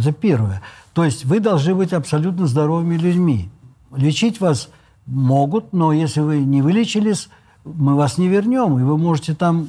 [0.00, 0.62] Это первое.
[0.92, 3.50] То есть вы должны быть абсолютно здоровыми людьми.
[3.94, 4.68] Лечить вас
[5.06, 7.28] могут, но если вы не вылечились,
[7.64, 9.68] мы вас не вернем, и вы можете там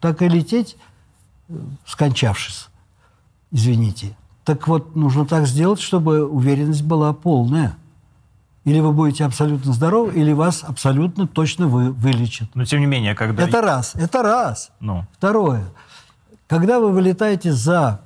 [0.00, 0.76] так и лететь,
[1.48, 1.54] э,
[1.86, 2.68] скончавшись.
[3.50, 4.16] Извините.
[4.44, 7.76] Так вот, нужно так сделать, чтобы уверенность была полная.
[8.64, 12.48] Или вы будете абсолютно здоровы, или вас абсолютно точно вы, вылечат.
[12.54, 13.42] Но тем не менее, когда...
[13.42, 13.94] Это раз.
[13.94, 14.70] Это раз.
[14.80, 15.04] Ну.
[15.16, 15.64] Второе.
[16.46, 18.00] Когда вы вылетаете за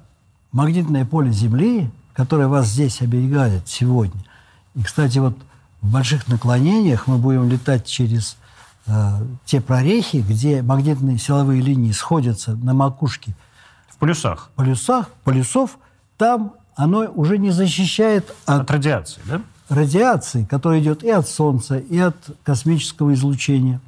[0.56, 4.20] магнитное поле Земли, которое вас здесь оберегает сегодня,
[4.74, 5.36] и, кстати, вот
[5.82, 8.36] в больших наклонениях мы будем летать через
[8.86, 8.92] э,
[9.44, 13.36] те прорехи, где магнитные силовые линии сходятся на макушке.
[13.88, 14.50] В полюсах?
[14.52, 15.78] В полюсах, полюсов.
[16.16, 18.62] Там оно уже не защищает от...
[18.62, 19.42] От радиации, да?
[19.68, 23.80] Радиации, которая идет и от Солнца, и от космического излучения.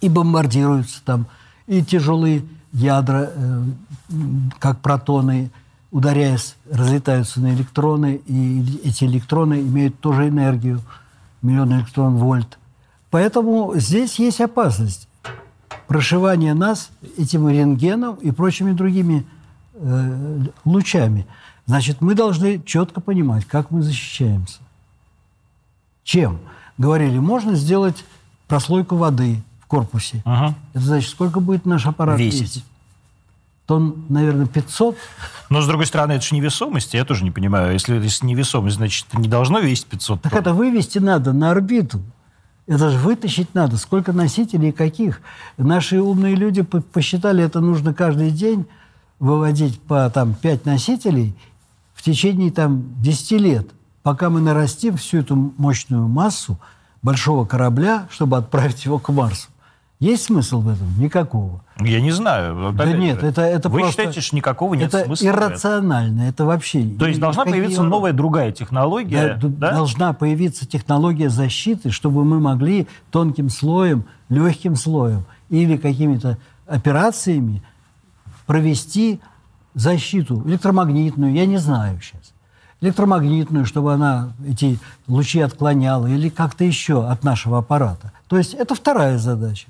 [0.00, 1.26] И бомбардируются там
[1.66, 3.62] и тяжелые ядра, э,
[4.58, 5.50] как протоны,
[5.90, 10.80] ударяясь, разлетаются на электроны, и эти электроны имеют тоже энергию,
[11.42, 12.58] миллион электрон-вольт.
[13.10, 15.08] Поэтому здесь есть опасность
[15.86, 19.26] прошивания нас этим рентгеном и прочими другими
[19.74, 21.26] э, лучами.
[21.66, 24.58] Значит, мы должны четко понимать, как мы защищаемся.
[26.04, 26.38] Чем?
[26.76, 28.04] Говорили, можно сделать
[28.46, 30.22] прослойку воды в корпусе.
[30.24, 30.54] Ага.
[30.74, 32.42] Это значит, сколько будет наш аппарат весить?
[32.42, 32.64] весить?
[33.68, 34.96] Тонн, наверное, 500.
[35.50, 37.74] Но, с другой стороны, это же невесомость, я тоже не понимаю.
[37.74, 40.30] Если, если невесомость, значит, это не должно весить 500 тонн.
[40.30, 42.00] Так это вывести надо на орбиту.
[42.66, 43.76] Это же вытащить надо.
[43.76, 45.20] Сколько носителей, каких.
[45.58, 48.66] Наши умные люди посчитали, это нужно каждый день
[49.20, 51.34] выводить по там, 5 носителей
[51.94, 53.68] в течение там, 10 лет,
[54.02, 56.58] пока мы нарастим всю эту мощную массу
[57.02, 59.48] большого корабля, чтобы отправить его к Марсу.
[60.00, 60.86] Есть смысл в этом?
[60.98, 61.62] Никакого.
[61.80, 62.72] Я не знаю.
[62.72, 64.02] Да нет, это, это Вы просто...
[64.02, 65.26] считаете, что никакого нет это смысла?
[65.26, 66.84] иррационально, это вообще...
[66.84, 69.38] То есть должна появиться новая другая технология?
[69.40, 69.70] Да, да?
[69.72, 77.62] Должна появиться технология защиты, чтобы мы могли тонким слоем, легким слоем или какими-то операциями
[78.46, 79.20] провести
[79.74, 82.32] защиту электромагнитную, я не знаю сейчас.
[82.80, 88.12] Электромагнитную, чтобы она эти лучи отклоняла или как-то еще от нашего аппарата.
[88.28, 89.66] То есть это вторая задача.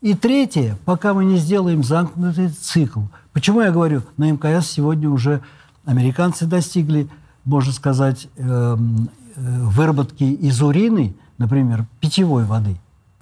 [0.00, 3.00] И третье, пока мы не сделаем замкнутый цикл.
[3.34, 5.42] Почему я говорю, на МКС сегодня уже
[5.84, 7.08] американцы достигли,
[7.44, 12.76] можно сказать, эм, э, выработки из урины, например, питьевой воды.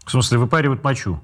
[0.05, 1.19] В смысле, выпаривают мочу?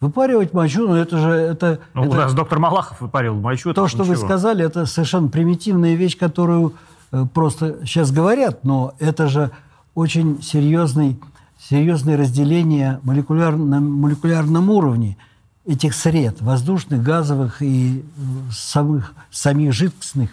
[0.00, 1.30] Выпаривать мочу, ну это же...
[1.30, 3.72] Это, ну, это, у нас доктор Малахов выпаривал мочу.
[3.72, 4.14] То, что ничего.
[4.14, 6.74] вы сказали, это совершенно примитивная вещь, которую
[7.12, 9.52] э, просто сейчас говорят, но это же
[9.94, 11.16] очень серьезный
[11.58, 15.16] серьезное разделение молекуляр, на молекулярном уровне
[15.64, 20.30] этих сред, воздушных, газовых и э, самых, самих жидкостных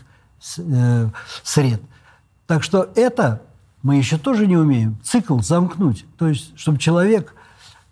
[0.57, 1.09] э,
[1.43, 1.81] сред.
[2.45, 3.41] Так что это
[3.81, 4.97] мы еще тоже не умеем.
[5.03, 6.05] Цикл замкнуть.
[6.17, 7.33] То есть, чтобы человек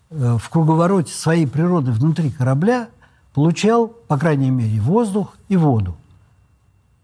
[0.09, 2.89] э, в круговороте своей природы внутри корабля
[3.33, 5.95] получал, по крайней мере, воздух и воду.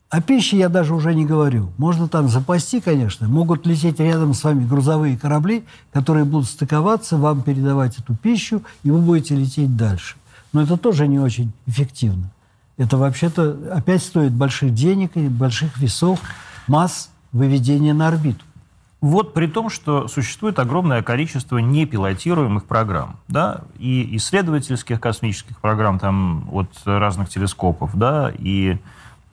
[0.10, 1.70] О пище я даже уже не говорю.
[1.78, 3.28] Можно там запасти, конечно.
[3.28, 8.92] Могут лететь рядом с вами грузовые корабли, которые будут стыковаться, вам передавать эту пищу, и
[8.92, 10.16] вы будете лететь дальше.
[10.54, 12.32] Но это тоже не очень эффективно.
[12.78, 16.22] Это вообще-то опять стоит больших денег и больших весов,
[16.68, 18.46] масс выведения на орбиту.
[19.02, 26.48] Вот при том, что существует огромное количество непилотируемых программ, да, и исследовательских космических программ там
[26.52, 28.78] от разных телескопов, да, и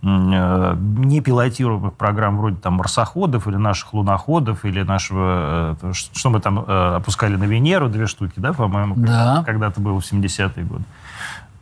[0.04, 6.96] непилотируемых программ вроде там марсоходов или наших луноходов или нашего, э, что мы там э,
[6.96, 9.42] опускали на Венеру, две штуки, да, по-моему, да.
[9.46, 10.84] когда-то было в 70-е годы.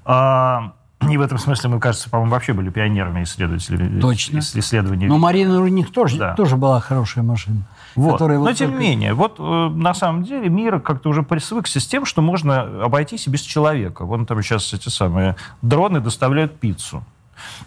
[0.05, 0.73] А,
[1.09, 4.01] и в этом смысле мы, кажется, по-моему, вообще были пионерами исследователями.
[4.01, 4.39] Точно.
[4.39, 5.07] Исследований.
[5.07, 6.35] Но Марина у них тоже, да.
[6.35, 7.63] тоже была хорошая машина.
[7.95, 8.21] Вот.
[8.21, 8.89] Но вот тем не только...
[8.89, 13.27] менее, вот э, на самом деле мир как-то уже присвыкся с тем, что можно обойтись
[13.27, 14.05] и без человека.
[14.05, 17.05] Вон там сейчас эти самые дроны доставляют пиццу.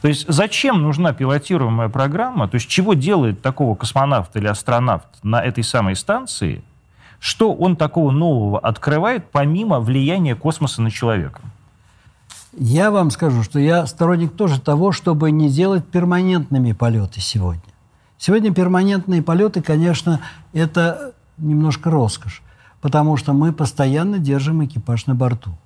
[0.01, 2.47] То есть зачем нужна пилотируемая программа?
[2.47, 6.63] То есть чего делает такого космонавт или астронавт на этой самой станции?
[7.19, 11.41] Что он такого нового открывает, помимо влияния космоса на человека?
[12.57, 17.61] Я вам скажу, что я сторонник тоже того, чтобы не делать перманентными полеты сегодня.
[18.17, 20.21] Сегодня перманентные полеты, конечно,
[20.53, 22.41] это немножко роскошь,
[22.79, 25.57] потому что мы постоянно держим экипаж на борту.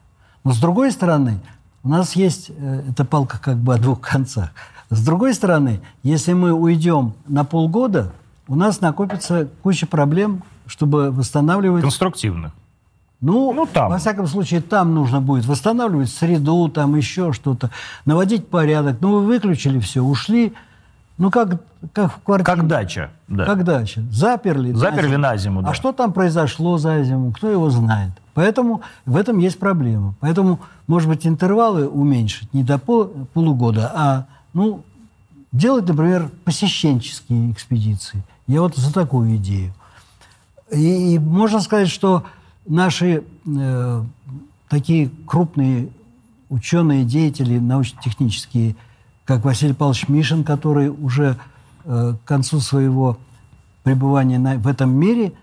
[0.43, 1.41] Но с другой стороны,
[1.83, 4.51] у нас есть, э, эта палка как бы о двух концах.
[4.89, 8.11] С другой стороны, если мы уйдем на полгода,
[8.47, 11.83] у нас накопится куча проблем, чтобы восстанавливать...
[11.83, 12.51] Конструктивных.
[13.21, 13.89] Ну, ну там.
[13.89, 17.69] во всяком случае, там нужно будет восстанавливать среду, там еще что-то,
[18.05, 18.97] наводить порядок.
[19.01, 20.53] Ну, вы выключили все, ушли.
[21.19, 21.61] Ну, как,
[21.93, 22.45] как в квартире.
[22.45, 23.11] Как дача.
[23.27, 23.45] Да.
[23.45, 24.01] Как дача.
[24.09, 24.71] Заперли.
[24.71, 25.69] Заперли на зиму, на зиму да.
[25.69, 28.13] А что там произошло за зиму, кто его знает.
[28.33, 30.15] Поэтому в этом есть проблема.
[30.21, 34.81] Поэтому, может быть, интервалы уменьшить не до пол, полугода, а, ну,
[35.51, 38.23] делать, например, посещенческие экспедиции.
[38.47, 39.73] Я вот за такую идею.
[40.71, 42.23] И, и можно сказать, что
[42.65, 44.03] наши э,
[44.69, 45.89] такие крупные
[46.49, 48.75] ученые, деятели научно-технические,
[49.29, 51.37] как Василий Павлович Мишин, который уже
[51.85, 53.19] э, к концу своего
[53.83, 55.33] пребывания на, в этом мире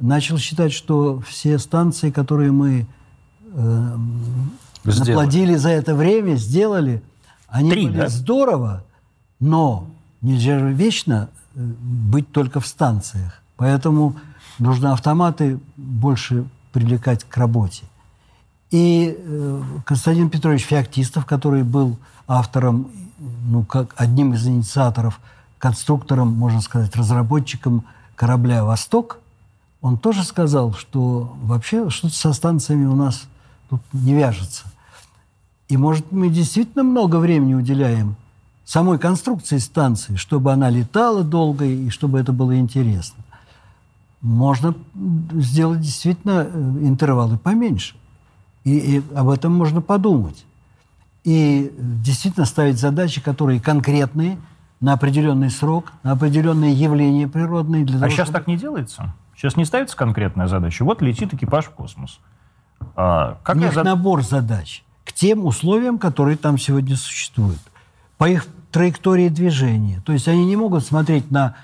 [0.00, 2.88] начал считать, что все станции, которые мы
[3.54, 3.96] э,
[4.82, 7.00] наплодили за это время, сделали,
[7.46, 8.08] они Три, были да?
[8.08, 8.82] здорово,
[9.38, 9.86] но
[10.20, 13.40] нельзя же вечно э, быть только в станциях.
[13.56, 14.16] Поэтому
[14.58, 17.84] нужно автоматы больше привлекать к работе.
[18.72, 25.20] И э, Константин Петрович Феоктистов, который был автором, ну, как одним из инициаторов,
[25.58, 29.18] конструктором, можно сказать, разработчиком корабля «Восток»,
[29.80, 33.26] он тоже сказал, что вообще что-то со станциями у нас
[33.70, 34.64] тут не вяжется.
[35.68, 38.16] И, может, мы действительно много времени уделяем
[38.64, 43.22] самой конструкции станции, чтобы она летала долго и чтобы это было интересно
[44.20, 44.74] можно
[45.32, 47.94] сделать действительно э, интервалы поменьше.
[48.64, 50.44] И, и об этом можно подумать.
[51.28, 54.38] И действительно ставить задачи, которые конкретные,
[54.80, 57.84] на определенный срок, на определенные явления природные.
[57.84, 58.38] Для а того, сейчас чтобы...
[58.38, 59.14] так не делается?
[59.36, 60.86] Сейчас не ставится конкретная задача.
[60.86, 62.18] Вот летит экипаж в космос.
[62.96, 63.84] А, как У них зад...
[63.84, 67.60] набор задач к тем условиям, которые там сегодня существуют.
[68.16, 70.00] По их траектории движения.
[70.06, 71.56] То есть они не могут смотреть на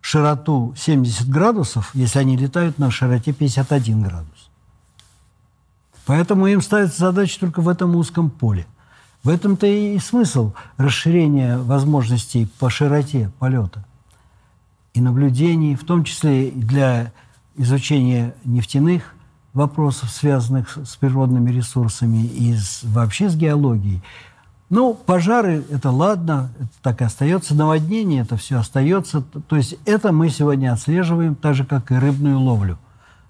[0.00, 4.50] широту 70 градусов, если они летают на широте 51 градус.
[6.06, 8.68] Поэтому им ставится задача только в этом узком поле.
[9.24, 13.84] В этом-то и смысл расширения возможностей по широте полета
[14.94, 17.12] и наблюдений, в том числе для
[17.56, 19.14] изучения нефтяных
[19.52, 24.02] вопросов, связанных с природными ресурсами и с, вообще с геологией.
[24.70, 27.54] Ну, пожары– это ладно, это так и остается.
[27.54, 29.22] Наводнение– это все остается.
[29.22, 32.78] То есть это мы сегодня отслеживаем, так же, как и рыбную ловлю.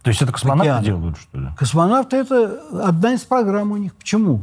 [0.08, 0.86] То есть это космонавты Океаны.
[0.86, 1.48] делают, что ли?
[1.54, 3.94] Космонавты– это одна из программ у них.
[3.94, 4.40] Почему?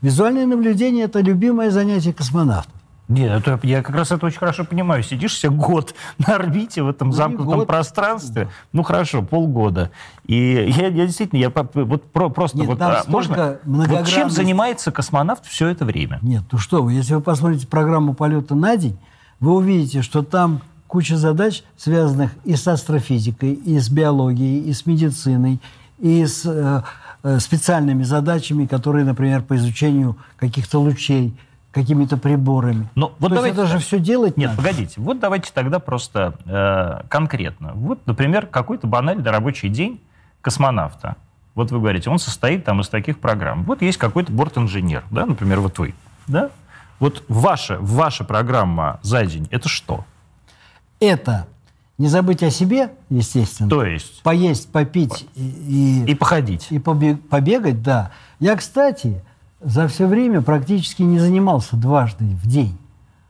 [0.00, 2.72] Визуальное наблюдение– это любимое занятие космонавтов.
[3.08, 5.02] Нет, это, я как раз это очень хорошо понимаю.
[5.02, 7.66] Сидишь себе год на орбите в этом ну, замкнутом год.
[7.66, 8.48] пространстве.
[8.72, 9.90] Ну хорошо, полгода.
[10.24, 13.58] И я, я действительно, я вот про, просто Нет, вот, а, можно.
[13.64, 16.20] Вот чем занимается космонавт все это время?
[16.22, 18.96] Нет, ну что вы, если вы посмотрите программу полета на день,
[19.40, 24.86] вы увидите, что там куча задач, связанных и с астрофизикой, и с биологией, и с
[24.86, 25.60] медициной,
[25.98, 26.82] и с э,
[27.22, 31.34] э специальными задачами, которые, например, по изучению каких-то лучей
[31.76, 32.88] какими-то приборами.
[32.94, 34.62] Но вот То давайте, это же все делать Нет, надо.
[34.62, 34.94] погодите.
[34.98, 37.72] Вот давайте тогда просто э, конкретно.
[37.74, 40.00] Вот, например, какой-то банальный рабочий день
[40.40, 41.16] космонавта.
[41.54, 43.64] Вот вы говорите, он состоит там из таких программ.
[43.64, 45.94] Вот есть какой-то борт-инженер, да, например, вот вы,
[46.26, 46.50] да?
[46.98, 50.06] Вот ваша, ваша программа за день– это что?
[51.00, 51.46] Это
[51.98, 53.70] не забыть о себе, естественно.
[53.70, 54.22] То есть?
[54.22, 56.04] Поесть, попить и...
[56.06, 56.66] И походить.
[56.70, 58.10] И побегать, да.
[58.38, 59.22] Я, кстати,
[59.60, 62.76] за все время практически не занимался дважды в день.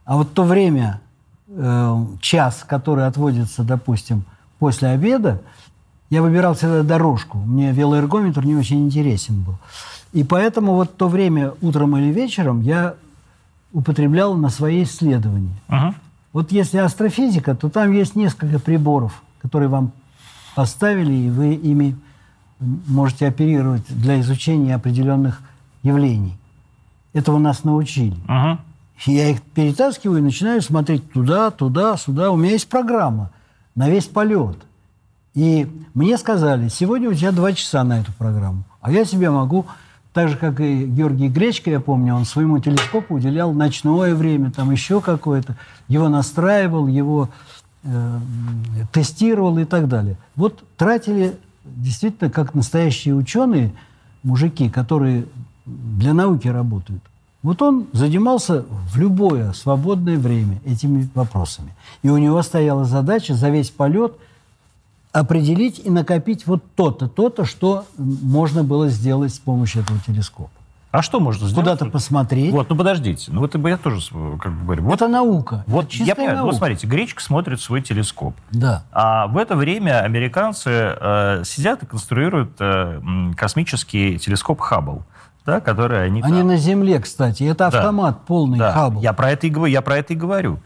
[0.04, 1.00] А вот то время,
[1.48, 4.24] э, час, который отводится, допустим,
[4.58, 5.42] после обеда,
[6.10, 7.38] я выбирал всегда дорожку.
[7.38, 9.58] Мне велоэргометр не очень интересен был.
[10.12, 12.94] И поэтому вот то время утром или вечером я
[13.72, 15.60] употреблял на свои исследования.
[15.68, 15.94] Uh-huh.
[16.36, 19.92] Вот если астрофизика, то там есть несколько приборов, которые вам
[20.54, 21.96] поставили, и вы ими
[22.60, 25.40] можете оперировать для изучения определенных
[25.82, 26.36] явлений.
[27.14, 28.16] Этого нас научили.
[28.28, 28.58] Угу.
[29.06, 32.30] Я их перетаскиваю и начинаю смотреть туда, туда, сюда.
[32.30, 33.30] У меня есть программа
[33.74, 34.58] на весь полет.
[35.32, 38.64] И мне сказали, сегодня у тебя два часа на эту программу.
[38.82, 39.64] А я себе могу,
[40.16, 44.70] так же, как и Георгий Гречко, я помню, он своему телескопу уделял ночное время, там
[44.70, 45.56] еще какое-то.
[45.88, 47.28] Его настраивал, его
[47.84, 48.18] э,
[48.92, 50.16] тестировал и так далее.
[50.34, 51.36] Вот тратили
[51.66, 53.72] действительно как настоящие ученые,
[54.22, 55.26] мужики, которые
[55.66, 57.02] для науки работают.
[57.42, 61.74] Вот он занимался в любое свободное время этими вопросами.
[62.02, 64.14] И у него стояла задача за весь полет
[65.20, 70.50] определить и накопить вот то-то, то-то, что можно было сделать с помощью этого телескопа.
[70.90, 71.68] А что можно сделать?
[71.68, 72.52] Куда-то посмотреть.
[72.52, 73.30] Вот, ну подождите.
[73.30, 74.00] Ну вот я тоже
[74.40, 74.84] как бы говорю.
[74.84, 75.64] Вот, это наука.
[75.66, 76.36] Вот это я понимаю.
[76.36, 76.52] Наука.
[76.52, 78.34] Вот смотрите, Гречка смотрит свой телескоп.
[78.50, 78.84] Да.
[78.92, 83.00] А в это время американцы э, сидят и конструируют э,
[83.36, 85.02] космический телескоп Хаббл.
[85.44, 86.46] Да, который они, они там...
[86.48, 87.44] на Земле, кстати.
[87.44, 88.20] Это автомат да.
[88.26, 88.72] полный да.
[88.72, 89.00] Хаббл.
[89.00, 89.72] Я про это и говорю.
[89.72, 90.58] Я про это и говорю.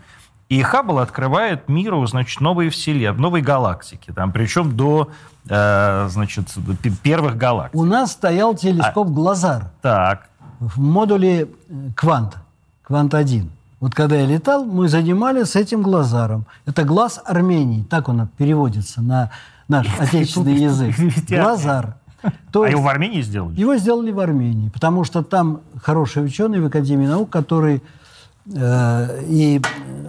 [0.50, 4.10] И Хаббл открывает миру, значит, новые вселенные, новые галактики.
[4.12, 5.08] Там, причем до,
[5.48, 6.48] э, значит,
[7.04, 7.78] первых галактик.
[7.78, 9.70] У нас стоял телескоп а, Глазар.
[9.80, 10.28] Так.
[10.58, 11.46] В модуле э,
[11.94, 12.36] Квант.
[12.82, 13.48] Квант-1.
[13.78, 16.46] Вот когда я летал, мы занимались этим глазаром.
[16.66, 19.30] Это глаз Армении, так он переводится на
[19.68, 20.96] наш отечественный язык.
[21.28, 21.94] Глазар.
[22.52, 23.58] То а его в Армении сделали?
[23.58, 27.82] Его сделали в Армении, потому что там хорошие ученые в Академии наук, которые
[28.46, 29.60] и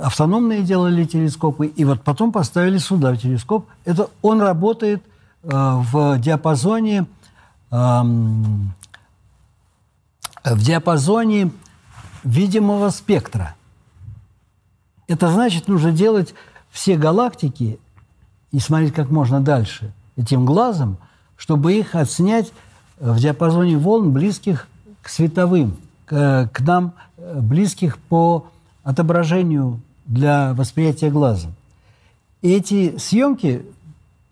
[0.01, 3.67] автономные делали телескопы, и вот потом поставили сюда телескоп.
[3.85, 5.03] Это он работает
[5.43, 7.05] э, в диапазоне
[7.71, 8.73] эм,
[10.43, 11.51] в диапазоне
[12.23, 13.55] видимого спектра.
[15.07, 16.33] Это значит, нужно делать
[16.69, 17.79] все галактики
[18.51, 20.97] и смотреть как можно дальше этим глазом,
[21.37, 22.51] чтобы их отснять
[22.99, 24.67] в диапазоне волн, близких
[25.01, 25.77] к световым,
[26.11, 28.47] к, нам близких по
[28.83, 31.53] отображению для восприятия глазом.
[32.41, 33.65] И эти съемки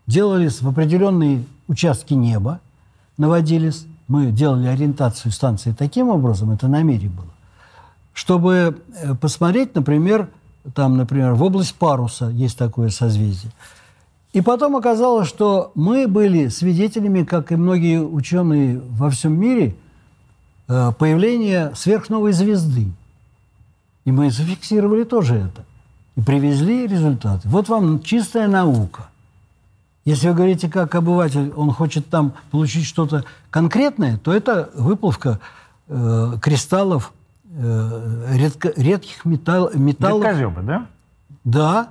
[0.08, 2.60] делались в определенные участки неба,
[3.18, 3.86] наводились.
[4.08, 7.30] Мы делали ориентацию станции таким образом, это на мире было,
[8.14, 10.30] чтобы э, посмотреть, например,
[10.74, 13.52] там, например, в область паруса есть такое созвездие.
[14.34, 19.89] И потом оказалось, что мы были свидетелями, как и многие ученые во всем мире– Э,
[20.70, 22.92] появление сверхновой звезды.
[24.06, 25.66] И мы зафиксировали тоже это.
[26.16, 27.48] И привезли результаты.
[27.50, 29.10] Вот вам чистая наука.
[30.06, 35.40] Если вы говорите, как обыватель, он хочет там получить что-то конкретное, то это выплавка
[35.88, 37.14] э, кристаллов
[37.52, 40.24] э, редко, редких металл, металлов.
[40.24, 40.88] Редкоземы, да?
[41.44, 41.90] Да,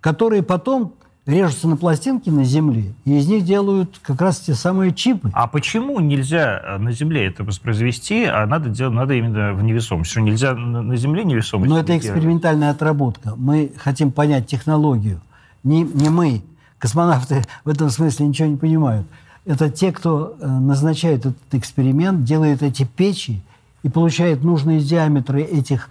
[0.00, 0.94] которые потом
[1.26, 5.30] режутся на пластинки на Земле, и из них делают как раз те самые чипы.
[5.32, 10.10] А почему нельзя э, на Земле это воспроизвести, а надо, делать, надо именно в невесомость?
[10.10, 11.70] Что нельзя на Земле невесомость?
[11.70, 13.34] Но это экспериментальная отработка.
[13.36, 15.20] Мы хотим понять технологию.
[15.62, 16.42] Не, не мы.
[16.78, 19.06] Космонавты в этом смысле ничего не понимают.
[19.44, 23.40] Это те, кто э, назначает этот эксперимент, делает эти печи
[23.84, 25.90] и получает нужные диаметры этих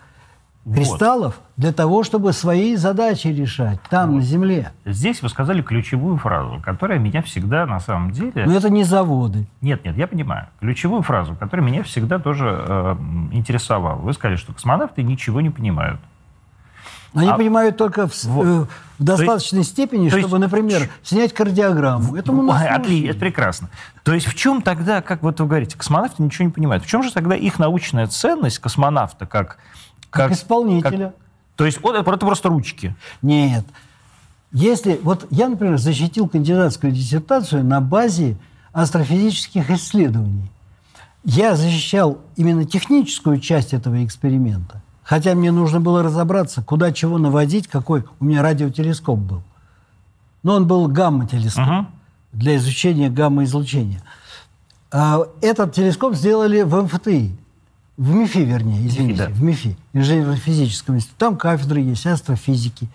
[0.66, 1.44] кристаллов вот.
[1.58, 4.16] для того, чтобы свои задачи решать там, вот.
[4.18, 4.72] на Земле.
[4.86, 8.46] Здесь вы сказали ключевую фразу, которая меня всегда на самом деле...
[8.46, 9.48] Но это не заводы.
[9.62, 10.48] Нет, нет, я понимаю.
[10.60, 12.96] Ключевую фразу, которая меня всегда тоже э,
[13.32, 13.96] интересовала.
[13.96, 16.00] Вы сказали, что космонавты ничего не понимают.
[17.14, 17.36] Они а...
[17.36, 18.46] понимают только в, вот.
[18.46, 18.66] э,
[19.00, 20.40] в достаточной есть, степени, чтобы, есть...
[20.40, 22.16] например, снять кардиограмму.
[22.16, 23.70] Это у нас Отлично, это прекрасно.
[24.04, 27.04] То есть в чем тогда, как вот вы говорите, космонавты ничего не понимают, в чем
[27.04, 29.58] же тогда их научная ценность космонавта как
[30.12, 31.08] как, как исполнителя.
[31.08, 31.16] Как,
[31.56, 32.96] то есть вот, это просто ручки?
[33.24, 33.66] Нет.
[34.52, 38.38] Если, вот я, например, защитил кандидатскую диссертацию на базе
[38.74, 40.50] астрофизических исследований.
[41.24, 44.82] Я защищал именно техническую часть этого эксперимента.
[45.04, 49.44] Хотя мне нужно было разобраться, куда чего наводить, какой у меня радиотелескоп был.
[50.44, 51.86] Но он был гамма-телескоп uh-huh.
[52.34, 54.02] для изучения гамма-излучения.
[54.92, 57.36] А, этот телескоп сделали в МФТИ
[57.98, 59.30] в МИФИ, вернее, извините, МИФИ, да.
[59.30, 61.18] в МИФИ, инженерно-физическом институте.
[61.18, 62.88] Там кафедры есть астрофизики.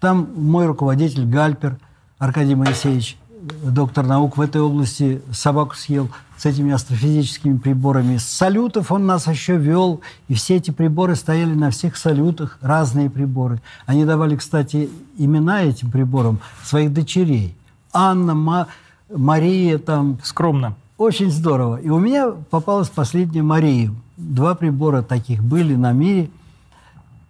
[0.00, 1.78] Там мой руководитель Гальпер
[2.18, 3.16] Аркадий Моисеевич,
[3.62, 8.16] доктор наук в этой области, собаку съел с этими астрофизическими приборами.
[8.16, 13.10] С салютов он нас еще вел, и все эти приборы стояли на всех салютах, разные
[13.10, 13.60] приборы.
[13.86, 17.56] Они давали, кстати, имена этим приборам своих дочерей.
[17.92, 18.66] Анна, Ма,
[19.08, 20.18] Мария там.
[20.24, 20.74] Скромно.
[20.98, 21.76] Очень здорово.
[21.76, 26.30] И у меня попалась последняя Мария два прибора таких были на мире.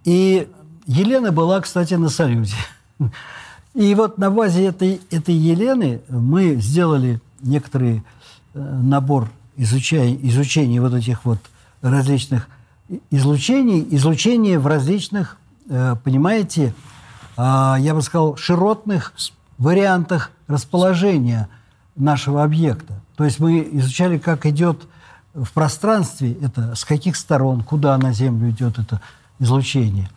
[0.03, 0.47] И
[0.85, 2.55] Елена была, кстати, на салюте.
[3.73, 8.03] И вот на базе этой, этой Елены мы сделали некоторый
[8.53, 11.39] э, набор изучения, изучения вот этих вот
[11.81, 12.47] различных
[13.09, 15.37] излучений, излучение в различных,
[15.69, 16.75] э, понимаете,
[17.35, 19.13] а, я бы сказал, широтных
[19.57, 21.49] вариантах расположения
[21.95, 23.01] нашего объекта.
[23.15, 24.83] То есть мы изучали, как идет
[25.33, 29.01] в пространстве это, с каких сторон, куда на Землю идет это
[29.39, 30.09] излучение.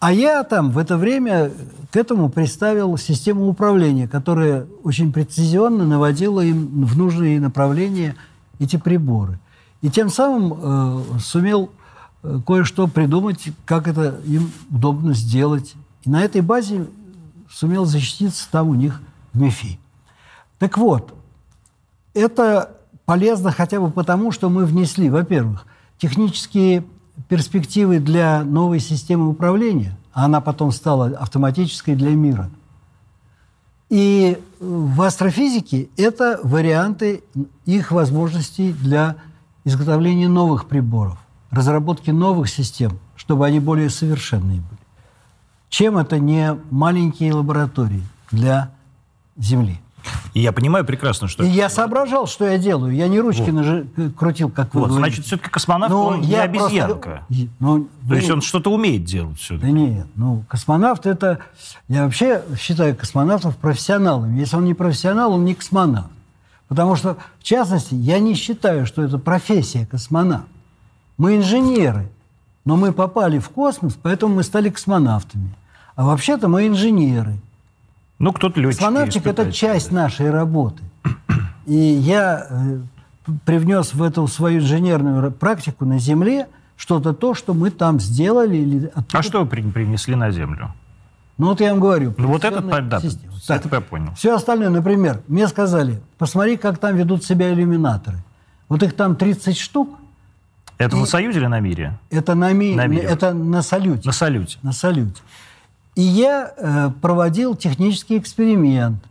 [0.00, 1.50] А я там в это время
[1.90, 8.16] к этому представил систему управления, которая очень прецизионно наводила им в нужные направления
[8.58, 9.38] эти приборы.
[9.82, 11.70] И тем самым э, сумел
[12.22, 15.74] э, кое-что придумать, как это им удобно сделать.
[16.04, 16.86] И на этой базе
[17.50, 19.02] сумел защититься там у них
[19.32, 19.78] в МИФИ.
[20.58, 21.14] Так вот,
[22.14, 22.79] это
[23.10, 25.66] полезно хотя бы потому, что мы внесли, во-первых,
[25.98, 26.84] технические
[27.28, 32.50] перспективы для новой системы управления, а она потом стала автоматической для мира.
[33.88, 37.24] И в астрофизике это варианты
[37.64, 39.16] их возможностей для
[39.64, 41.18] изготовления новых приборов,
[41.50, 44.80] разработки новых систем, чтобы они более совершенные были.
[45.68, 48.70] Чем это не маленькие лаборатории для
[49.36, 49.80] Земли?
[50.32, 51.44] И я понимаю прекрасно, что...
[51.44, 52.94] И я соображал, что я делаю.
[52.94, 53.52] Я не ручки вот.
[53.52, 53.86] нажи...
[54.16, 55.16] крутил, как вы вот, говорите.
[55.16, 57.24] Значит, все-таки космонавт, Но он не обезьянка.
[57.26, 57.48] Просто...
[57.58, 59.66] Ну, То есть он что-то умеет делать все-таки.
[59.66, 61.40] Да нет, ну, космонавт это...
[61.88, 64.38] Я вообще считаю космонавтов профессионалами.
[64.38, 66.10] Если он не профессионал, он не космонавт.
[66.68, 70.46] Потому что, в частности, я не считаю, что это профессия космонавт.
[71.18, 72.08] Мы инженеры,
[72.64, 75.54] но мы попали в космос, поэтому мы стали космонавтами.
[75.96, 77.36] А вообще-то мы инженеры–
[78.20, 78.80] ну, кто-то летчик.
[78.80, 80.82] Космонавтика– это часть нашей работы.
[81.66, 82.78] И я э,
[83.46, 86.46] привнес в эту свою инженерную практику на Земле
[86.76, 88.58] что-то то, что мы там сделали.
[88.58, 88.92] Или.
[89.12, 90.74] А что вы принесли на Землю?
[91.38, 92.14] Ну, вот я вам говорю.
[92.18, 94.12] Ну, вот это, да, так, это я понял.
[94.14, 98.18] Все остальное, например, мне сказали, посмотри, как там ведут себя иллюминаторы.
[98.68, 99.98] Вот их там 30 штук.
[100.76, 101.00] Это и...
[101.00, 101.98] на Союзе или на Мире?
[102.10, 102.74] Это на, ми...
[102.74, 103.04] на Мире.
[103.04, 104.02] Это на Салюте.
[104.04, 104.58] На Салюте.
[104.62, 105.22] На Салюте.
[106.00, 109.04] И я э, проводил технический эксперимент.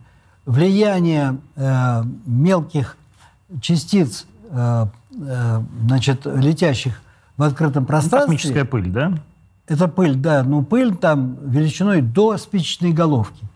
[0.44, 2.96] Влияние э, мелких
[3.60, 7.00] частиц, э, э, значит, летящих
[7.36, 8.34] в открытом пространстве.
[8.34, 9.12] Космическая пыль, да?
[9.68, 10.42] Это пыль, да.
[10.42, 13.46] Ну, пыль там величиной до спичечной головки.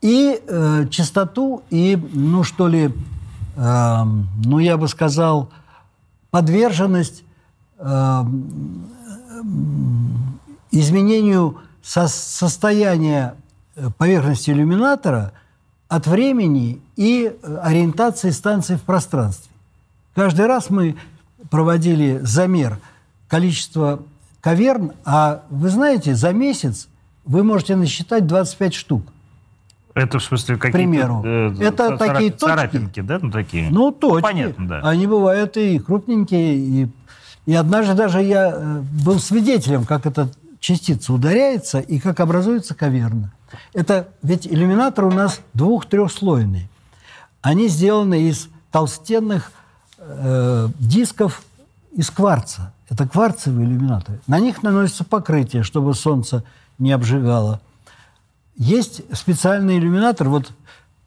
[0.00, 2.94] И э, частоту, и, ну, что ли,
[3.56, 4.02] э,
[4.44, 5.50] ну, я бы сказал,
[6.30, 7.24] подверженность
[7.80, 8.24] э,
[10.70, 13.34] изменению со состояние
[13.76, 15.32] э, поверхности иллюминатора
[15.88, 19.52] от времени и э, ориентации станции в пространстве.
[20.14, 20.96] Каждый раз мы
[21.50, 22.78] проводили замер
[23.28, 24.02] количества
[24.40, 26.88] каверн, а вы знаете, за месяц
[27.26, 29.02] вы можете насчитать 25 штук.
[29.92, 30.78] Это в смысле какие-то...
[30.78, 31.22] К примеру.
[31.22, 31.98] Э, это цара...
[31.98, 32.46] такие точки.
[32.46, 33.18] Царапинки, да?
[33.20, 33.70] Ну, такие.
[33.70, 34.22] Ну, точки.
[34.22, 34.80] Понятно, да.
[34.80, 36.88] Они бывают и крупненькие, и,
[37.44, 40.34] и однажды даже я э, был свидетелем, как этот
[40.64, 43.30] частица ударяется и как образуется каверна.
[43.74, 46.70] Это ведь иллюминатор у нас двух-трехслойный.
[47.42, 49.52] Они сделаны из толстенных
[49.98, 51.42] э, дисков
[51.92, 52.72] из кварца.
[52.88, 54.20] Это кварцевые иллюминаторы.
[54.26, 56.44] На них наносится покрытие, чтобы солнце
[56.78, 57.60] не обжигало.
[58.56, 60.50] Есть специальный иллюминатор, вот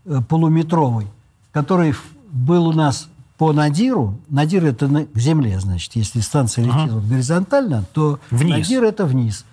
[0.06, 1.08] э, полуметровый,
[1.52, 1.96] который
[2.30, 6.94] был у нас по надиру, надир это на, к земле, значит, если станция летит ага.
[6.94, 8.58] вот горизонтально, то вниз.
[8.58, 9.46] надир это вниз,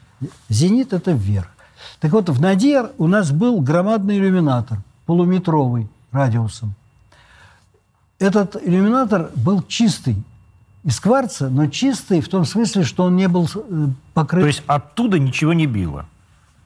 [0.49, 1.49] зенит это вверх.
[2.01, 6.74] Так вот, в надир у нас был громадный иллюминатор, полуметровый радиусом.
[8.18, 10.16] Этот иллюминатор был чистый,
[10.82, 14.43] из кварца, но чистый в том смысле, что он не был э, покрыт...
[14.43, 16.07] То есть оттуда ничего не било?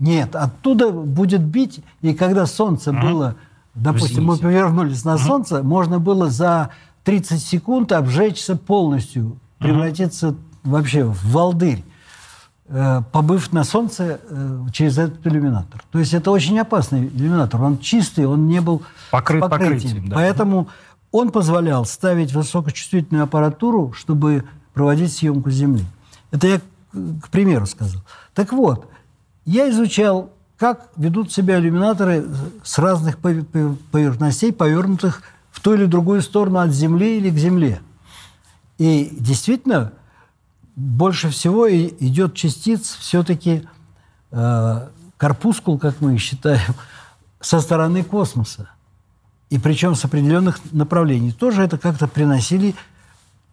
[0.01, 3.01] Нет, оттуда будет бить, и когда солнце ага.
[3.01, 3.35] было,
[3.75, 4.31] допустим, Извините.
[4.31, 6.71] мы повернулись на солнце, можно было за
[7.05, 10.39] 30 секунд обжечься полностью, превратиться ага.
[10.65, 11.83] вообще в волдырь,
[12.69, 15.83] э, побыв на солнце э, через этот иллюминатор.
[15.91, 17.63] То есть это очень опасный иллюминатор.
[17.63, 19.71] Он чистый, он не был покрыт покрытием.
[19.73, 20.17] покрытием да.
[20.17, 20.69] Поэтому
[21.11, 24.45] он позволял ставить высокочувствительную аппаратуру, чтобы
[24.75, 25.85] проводить съемку Земли.
[26.31, 26.61] Это я
[27.23, 28.03] к примеру сказал.
[28.35, 28.89] Так вот,
[29.45, 32.27] я изучал, как ведут себя иллюминаторы
[32.63, 35.23] с разных поверхностей, повернутых
[35.59, 37.81] в ту или другую сторону от Земли или к Земле.
[38.79, 39.93] И действительно,
[40.77, 43.67] больше всего идет частиц все-таки
[44.31, 46.75] э, корпускул, как мы считаем,
[47.41, 48.71] со стороны космоса.
[49.51, 51.33] И причем с определенных направлений.
[51.33, 52.77] Тоже это как-то приносили.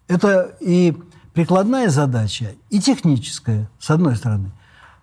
[0.07, 0.95] Это и
[1.33, 4.51] прикладная задача, и техническая, с одной стороны.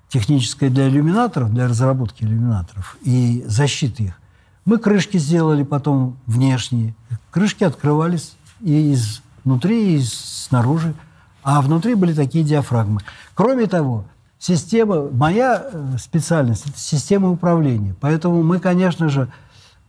[0.09, 4.22] Техническая для иллюминаторов, для разработки иллюминаторов и защиты их.
[4.65, 6.95] Мы крышки сделали потом внешние.
[7.31, 10.95] Крышки открывались и изнутри, и снаружи.
[11.43, 13.01] А внутри были такие диафрагмы.
[13.35, 14.05] Кроме того,
[14.39, 17.97] система, моя э, специальность– это система управления.
[18.01, 19.29] Поэтому мы, конечно же,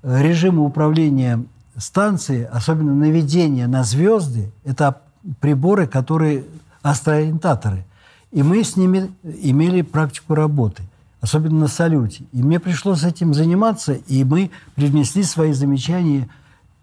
[0.01, 1.43] режимы управления
[1.77, 5.01] станции, особенно наведение на звезды, это
[5.39, 6.45] приборы, которые
[6.81, 7.85] астроориентаторы.
[8.31, 10.83] И мы с ними имели практику работы,
[11.23, 12.25] особенно на салюте.
[12.33, 16.27] И мне пришлось этим заниматься, и мы привнесли свои замечания,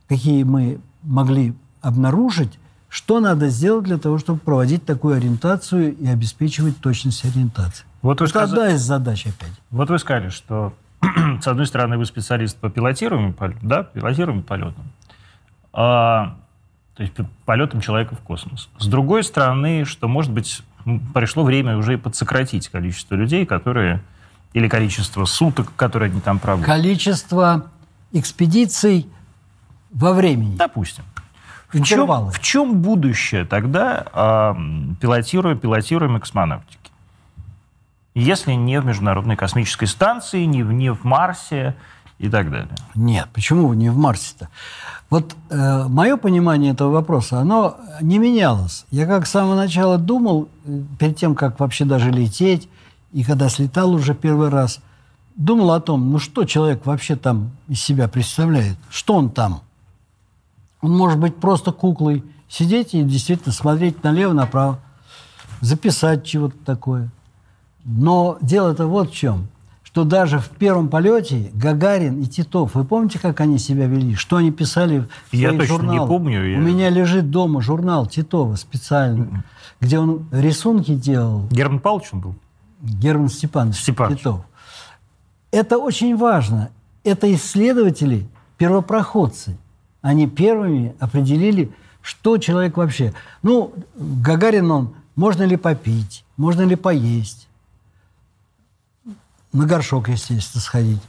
[0.08, 6.80] какие мы могли обнаружить, что надо сделать для того, чтобы проводить такую ориентацию и обеспечивать
[6.80, 7.84] точность ориентации.
[8.00, 8.50] Вот вы Это сказ...
[8.50, 9.52] одна из задач опять.
[9.70, 10.72] Вот вы сказали, что
[11.42, 14.90] с одной стороны вы специалист по пилотируемым, да, пилотируемым полетам,
[15.74, 16.38] а,
[16.94, 17.12] то есть
[17.44, 18.70] полетам человека в космос.
[18.78, 20.62] С другой стороны, что, может быть,
[21.12, 24.02] пришло время уже и подсократить количество людей, которые
[24.52, 26.66] или количество суток, которые они там проводят.
[26.66, 27.66] Количество
[28.12, 29.08] экспедиций
[29.92, 30.56] во времени.
[30.56, 31.04] Допустим.
[31.72, 34.54] В чем, в чем будущее тогда э,
[35.00, 36.78] пилотируя, пилотируемой космонавтики?
[38.14, 41.76] Если не в Международной космической станции, не в, не в Марсе
[42.18, 42.74] и так далее.
[42.96, 44.48] Нет, почему не в Марсе-то?
[45.10, 48.84] Вот э, мое понимание этого вопроса, оно не менялось.
[48.90, 52.68] Я как с самого начала думал, э, перед тем, как вообще даже лететь,
[53.12, 54.80] и когда слетал уже первый раз,
[55.36, 59.62] думал о том, ну что человек вообще там из себя представляет, что он там–
[60.82, 64.78] он может быть просто куклой, сидеть и действительно смотреть налево-направо,
[65.60, 67.10] записать чего-то такое.
[67.84, 69.48] Но дело-то вот в чем,
[69.82, 74.14] что даже в первом полете Гагарин и Титов, вы помните, как они себя вели?
[74.14, 76.00] Что они писали в Я точно журналах?
[76.00, 76.44] не помню.
[76.46, 76.58] Я...
[76.58, 79.44] У меня лежит дома журнал Титова специально,
[79.80, 81.46] где он рисунки делал.
[81.50, 82.34] Герман Павлович он был?
[82.80, 84.44] Герман Степанович, Степанович Титов.
[85.50, 86.70] Это очень важно.
[87.04, 89.56] Это исследователи, первопроходцы–
[90.02, 91.72] они первыми определили,
[92.02, 93.12] что человек вообще.
[93.42, 97.48] Ну, Гагарин он, можно ли попить, можно ли поесть,
[99.52, 101.02] на горшок, естественно, сходить.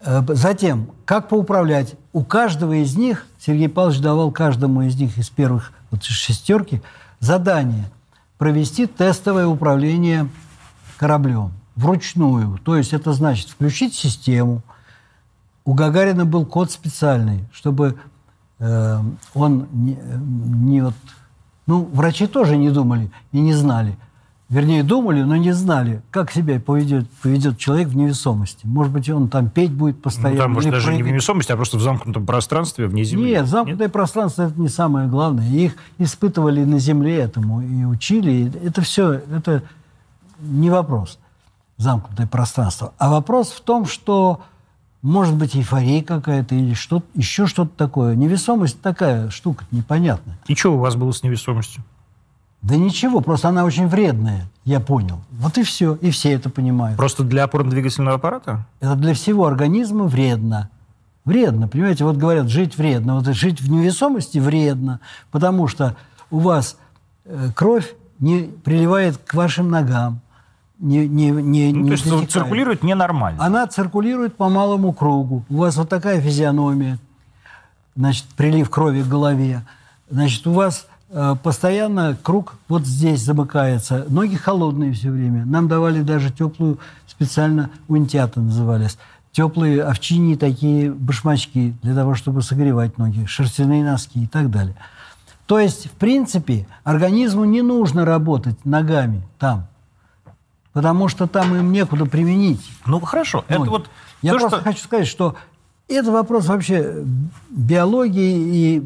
[0.00, 1.94] Э, затем, как поуправлять.
[2.12, 6.82] У каждого из них, Сергей Павлович давал каждому из них из первых вот, шестерки
[7.18, 7.90] задание
[8.36, 10.28] провести тестовое управление
[10.96, 12.58] кораблем вручную.
[12.64, 14.62] То есть это значит включить систему–
[15.66, 17.96] у Гагарина был код специальный, чтобы
[18.60, 18.98] э,
[19.34, 20.94] он не, не вот...
[21.66, 23.98] Ну, врачи тоже не думали и не знали.
[24.48, 28.64] Вернее, думали, но не знали, как себя поведет, поведет человек в невесомости.
[28.64, 30.36] Может быть, он там петь будет постоянно.
[30.36, 31.04] Ну, там, может, даже прыгать.
[31.04, 33.32] не в невесомости, а просто в замкнутом пространстве, вне Земли.
[33.32, 33.92] Нет, замкнутое Нет?
[33.92, 35.50] пространство– это не самое главное.
[35.50, 38.52] Их испытывали на Земле этому и учили.
[38.64, 39.64] Это все, это
[40.40, 41.18] не вопрос,
[41.76, 42.92] замкнутое пространство.
[42.98, 44.40] А вопрос в том, что
[45.02, 48.16] может быть, эйфория какая-то или что еще что-то такое.
[48.16, 50.36] Невесомость такая штука непонятная.
[50.48, 51.84] И что у вас было с невесомостью?
[52.62, 55.20] Да ничего, просто она очень вредная, я понял.
[55.30, 56.96] Вот и все, и все это понимают.
[56.96, 58.66] Просто для опорно-двигательного аппарата?
[58.80, 60.70] Это для всего организма вредно.
[61.24, 63.16] Вредно, понимаете, вот говорят, жить вредно.
[63.16, 64.98] Вот жить в невесомости вредно,
[65.30, 65.96] потому что
[66.30, 66.78] у вас
[67.24, 70.20] э, кровь не приливает к вашим ногам,
[70.78, 72.30] не, не, не, ну, не то есть затекает.
[72.30, 73.42] циркулирует ненормально.
[73.42, 75.44] Она циркулирует по малому кругу.
[75.48, 76.98] У вас вот такая физиономия,
[77.94, 79.62] значит, прилив крови к голове.
[80.10, 84.06] Значит, у вас э, постоянно круг вот здесь замыкается.
[84.08, 85.44] Ноги холодные все время.
[85.46, 88.98] Нам давали даже теплую, специально унтята назывались.
[89.32, 94.76] Теплые овчиньи такие башмачки для того, чтобы согревать ноги, шерстяные носки и так далее.
[95.46, 99.68] То есть, в принципе, организму не нужно работать ногами там
[100.76, 102.70] потому что там им некуда применить.
[102.84, 103.46] Ну, хорошо.
[103.48, 103.88] Это вот
[104.20, 104.64] Я то, просто что...
[104.64, 105.34] хочу сказать, что
[105.88, 107.02] это вопрос вообще
[107.48, 108.82] биологии и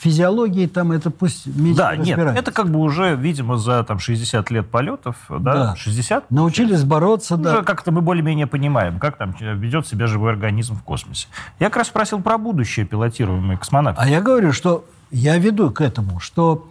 [0.00, 1.44] физиологии, там это пусть
[1.76, 5.76] Да, нет, это как бы уже, видимо, за там, 60 лет полетов, да, да.
[5.76, 6.28] 60?
[6.32, 7.62] Научились бороться, уже да.
[7.62, 11.28] как-то мы более-менее понимаем, как там ведет себя живой организм в космосе.
[11.60, 14.04] Я как раз спросил про будущее пилотируемой космонавтики.
[14.04, 16.68] А я говорю, что я веду к этому, что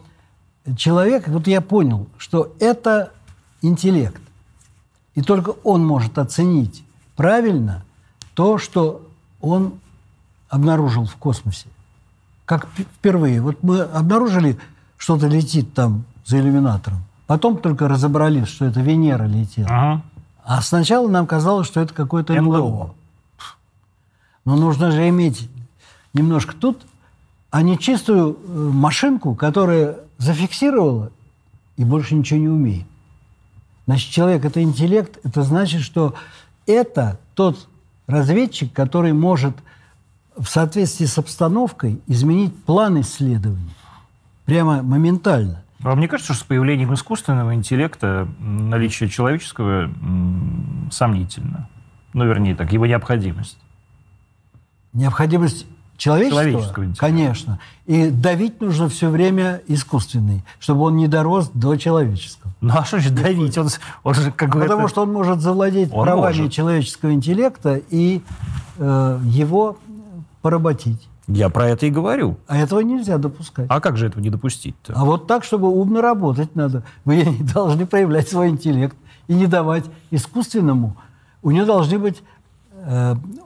[0.75, 3.13] человек, вот я понял, что это
[3.61, 4.21] интеллект.
[5.15, 6.83] И только он может оценить
[7.15, 7.83] правильно
[8.33, 9.07] то, что
[9.41, 9.73] он
[10.49, 11.67] обнаружил в космосе.
[12.45, 13.41] Как впервые.
[13.41, 14.57] Вот мы обнаружили,
[14.97, 17.03] что-то летит там за иллюминатором.
[17.27, 19.67] Потом только разобрались, что это Венера летела.
[19.69, 20.01] Ага.
[20.43, 22.93] А сначала нам казалось, что это какое-то НЛО.
[24.43, 25.49] Но нужно же иметь
[26.13, 26.81] немножко тут,
[27.51, 31.11] а не чистую э, машинку, которая зафиксировала
[31.77, 32.85] и больше ничего не умеет.
[33.85, 36.13] Значит, человек– это интеллект, это значит, что
[36.67, 37.67] это тот
[38.07, 39.55] разведчик, который может
[40.37, 43.73] в соответствии с обстановкой изменить план исследований
[44.45, 45.63] прямо моментально.
[45.79, 49.91] Вам не кажется, что с появлением искусственного интеллекта наличие человеческого
[50.91, 51.69] сомнительно?
[52.13, 53.57] Ну, вернее так, его необходимость.
[54.93, 55.65] Необходимость
[56.01, 56.43] человеческого?
[56.43, 57.05] Человеческого интеллекта.
[57.05, 57.59] Конечно.
[57.85, 62.51] И давить нужно все время искусственный, чтобы он не дорос до человеческого.
[62.59, 63.55] Ну а что же давить?
[63.57, 63.67] Он,
[64.03, 66.51] он же как Потому что он может завладеть он правами может.
[66.51, 68.21] человеческого интеллекта и
[68.77, 69.77] э, его
[70.41, 71.07] поработить.
[71.27, 72.37] Я про это и говорю.
[72.47, 73.67] А этого нельзя допускать.
[73.69, 74.93] А как же этого не допустить-то?
[74.95, 76.83] А вот так, чтобы умно работать надо.
[77.05, 78.97] Вы не должны проявлять свой интеллект
[79.27, 80.97] и не давать искусственному.
[81.43, 82.23] У него должны быть,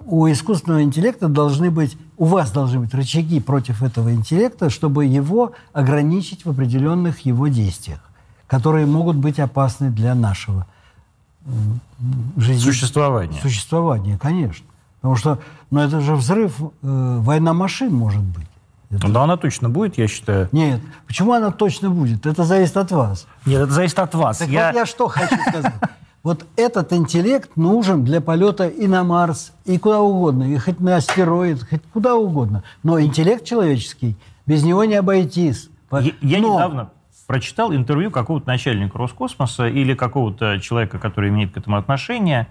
[0.05, 5.51] у искусственного интеллекта должны быть, у вас должны быть рычаги против этого интеллекта, чтобы его
[5.73, 7.99] ограничить в определенных его действиях,
[8.47, 10.65] которые могут быть опасны для нашего
[12.37, 12.63] жизни.
[12.63, 13.39] Существования.
[13.41, 14.65] Существования, конечно.
[15.01, 18.47] Потому что, ну, это же взрыв, э, война машин может быть.
[18.89, 19.07] Это...
[19.09, 20.49] Да, она точно будет, я считаю.
[20.51, 22.25] Нет, почему она точно будет?
[22.25, 23.27] Это зависит от вас.
[23.45, 24.37] Нет, это зависит от вас.
[24.37, 24.67] Так я...
[24.67, 25.73] вот я что хочу сказать.
[26.25, 30.95] Вот этот интеллект нужен для полета и на Марс, и куда угодно, и хоть на
[30.95, 32.63] астероид, хоть куда угодно.
[32.81, 34.17] Но интеллект человеческий,
[34.47, 35.69] без него не обойтись.
[35.91, 36.55] Я, я Но...
[36.55, 36.89] недавно
[37.27, 42.47] прочитал интервью какого-то начальника Роскосмоса или какого-то человека, который имеет к этому отношение,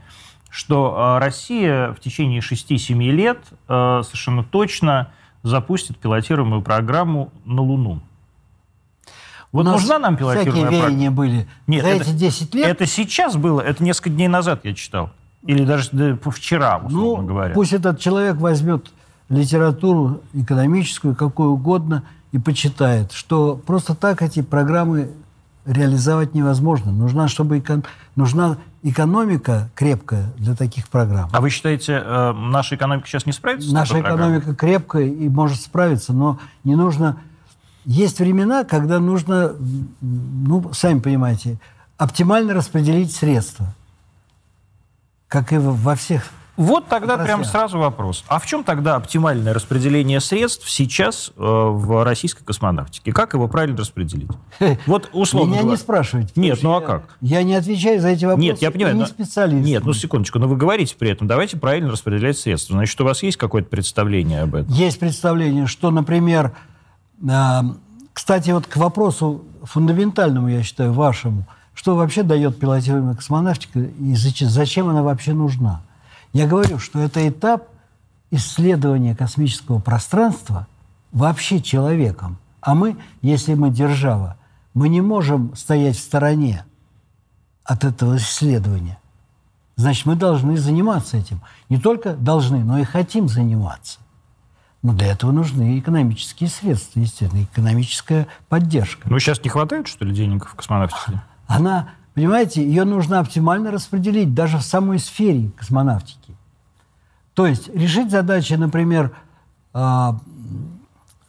[0.50, 5.10] что э, Россия в течение 6-7 лет э, совершенно точно
[5.42, 8.02] запустит пилотируемую программу на Луну.
[9.54, 11.10] Вот нужна нам пилотируемая всякие программа?
[11.12, 11.48] были.
[11.68, 12.66] Нет, За это, эти 10 лет?
[12.66, 15.10] Это сейчас было, это несколько дней назад я читал.
[15.46, 17.54] Или даже вчера, условно ну, говоря.
[17.54, 18.90] Пусть этот человек возьмет
[19.28, 22.02] литературу экономическую, какую угодно,
[22.32, 25.12] и почитает, что просто так эти программы
[25.64, 26.90] реализовать невозможно.
[26.90, 27.84] Нужна, чтобы экон...
[28.16, 31.30] нужна экономика крепкая для таких программ.
[31.32, 33.72] А вы считаете, э, наша экономика сейчас не справится?
[33.72, 34.56] Наша экономика программой?
[34.56, 37.18] крепкая и может справиться, но не нужно...
[37.84, 39.54] Есть времена, когда нужно,
[40.00, 41.58] ну, сами понимаете,
[41.96, 43.74] оптимально распределить средства.
[45.28, 48.24] Как и во всех вот тогда прям сразу вопрос.
[48.28, 53.12] А в чем тогда оптимальное распределение средств сейчас э, в российской космонавтике?
[53.12, 54.30] Как его правильно распределить?
[54.86, 55.76] Вот условно Меня говоря.
[55.76, 56.32] не спрашивайте.
[56.36, 57.16] Нет, ну а как?
[57.20, 58.46] Я не отвечаю за эти вопросы.
[58.46, 58.96] Нет, я понимаю.
[58.96, 59.66] Я не специалист.
[59.66, 62.76] Нет, ну секундочку, но вы говорите при этом, давайте правильно распределять средства.
[62.76, 64.72] Значит, у вас есть какое-то представление об этом?
[64.72, 66.52] Есть представление, что, например,
[68.12, 74.88] кстати, вот к вопросу фундаментальному, я считаю, вашему, что вообще дает пилотируемая космонавтика и зачем
[74.88, 75.82] она вообще нужна?
[76.32, 77.68] Я говорю, что это этап
[78.30, 80.66] исследования космического пространства
[81.12, 82.38] вообще человеком.
[82.60, 84.36] А мы, если мы держава,
[84.72, 86.64] мы не можем стоять в стороне
[87.64, 88.98] от этого исследования.
[89.76, 91.40] Значит, мы должны заниматься этим.
[91.68, 93.98] Не только должны, но и хотим заниматься.
[94.84, 99.08] Но для этого нужны экономические средства, естественно, экономическая поддержка.
[99.08, 101.22] Ну, сейчас не хватает, что ли, денег в космонавтике?
[101.46, 106.36] Она, понимаете, ее нужно оптимально распределить даже в самой сфере космонавтики.
[107.32, 109.16] То есть решить задачи, например,
[109.72, 110.20] а,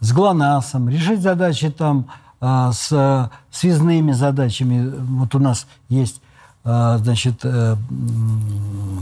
[0.01, 2.08] с ГЛОНАССом, решить задачи там
[2.41, 4.93] а, с связными задачами.
[4.99, 6.22] Вот у нас есть
[6.66, 7.76] а, значит, э,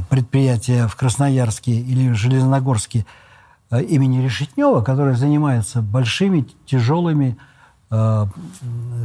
[0.10, 3.06] предприятие в Красноярске или в Железногорске
[3.82, 7.38] имени Решетнева, которое занимается большими, тяжелыми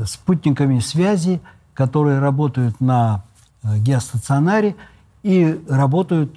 [0.07, 1.41] спутниками связи,
[1.75, 3.23] которые работают на
[3.63, 4.77] геостационаре
[5.23, 6.35] и работают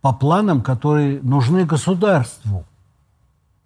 [0.00, 2.64] по планам, которые нужны государству.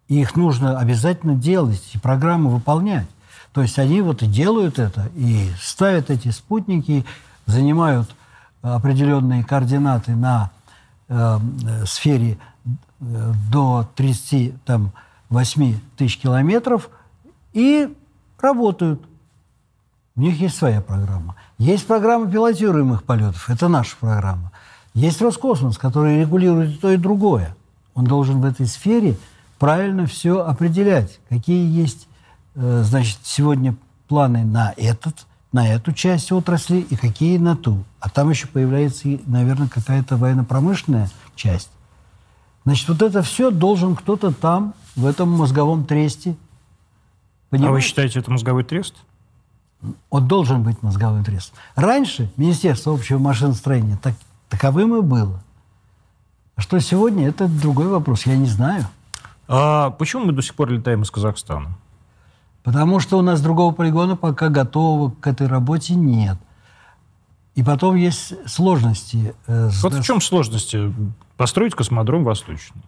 [0.09, 3.07] И их нужно обязательно делать, и программы выполнять.
[3.53, 7.05] То есть они вот и делают это, и ставят эти спутники,
[7.47, 8.15] занимают
[8.63, 10.51] определенные координаты на
[11.09, 11.39] э,
[11.87, 12.37] сфере э,
[13.51, 16.91] до 38 тысяч километров
[17.53, 17.93] и
[18.41, 19.03] работают.
[20.17, 21.37] У них есть своя программа.
[21.59, 24.53] Есть программа пилотируемых полетов, это наша программа.
[24.95, 27.57] Есть Роскосмос, который регулирует то, и другое.
[27.95, 29.17] Он должен в этой сфере
[29.59, 32.07] правильно все определять, какие есть,
[32.55, 33.77] э, значит, сегодня
[34.09, 37.85] планы на этот, на эту часть отрасли и какие на ту.
[37.99, 41.71] А там еще появляется, наверное, какая-то военно-промышленная часть.
[42.65, 46.37] Значит, вот это все должен кто-то там, в этом мозговом тресте.
[47.51, 47.71] Понимаете?
[47.71, 48.95] А вы считаете, это мозговой трест?
[50.09, 51.59] Он должен быть мозговым трестом.
[51.75, 54.15] Раньше Министерство общего машиностроения так,
[54.49, 55.43] Таковым и было.
[56.57, 58.87] А что сегодня, это другой вопрос, я не знаю.
[59.49, 61.77] А почему мы до сих пор летаем из Казахстана?
[62.63, 66.39] Потому что у нас другого полигона пока готового к этой работе нет.
[67.55, 69.35] И потом есть сложности.
[69.47, 70.93] Э, вот в чем сложности?
[71.37, 72.83] Построить космодром Восточный.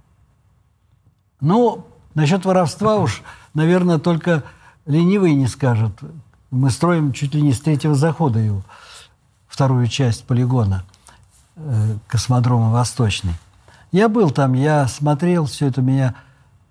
[1.41, 3.23] Ну, насчет воровства уж,
[3.55, 4.43] наверное, только
[4.87, 5.93] ленивый не скажет.
[6.51, 8.63] Мы строим чуть ли не с третьего захода его,
[9.47, 10.85] вторую часть полигона
[11.57, 13.35] э, космодрома Восточный.
[13.93, 16.15] Я был там, я смотрел все это, меня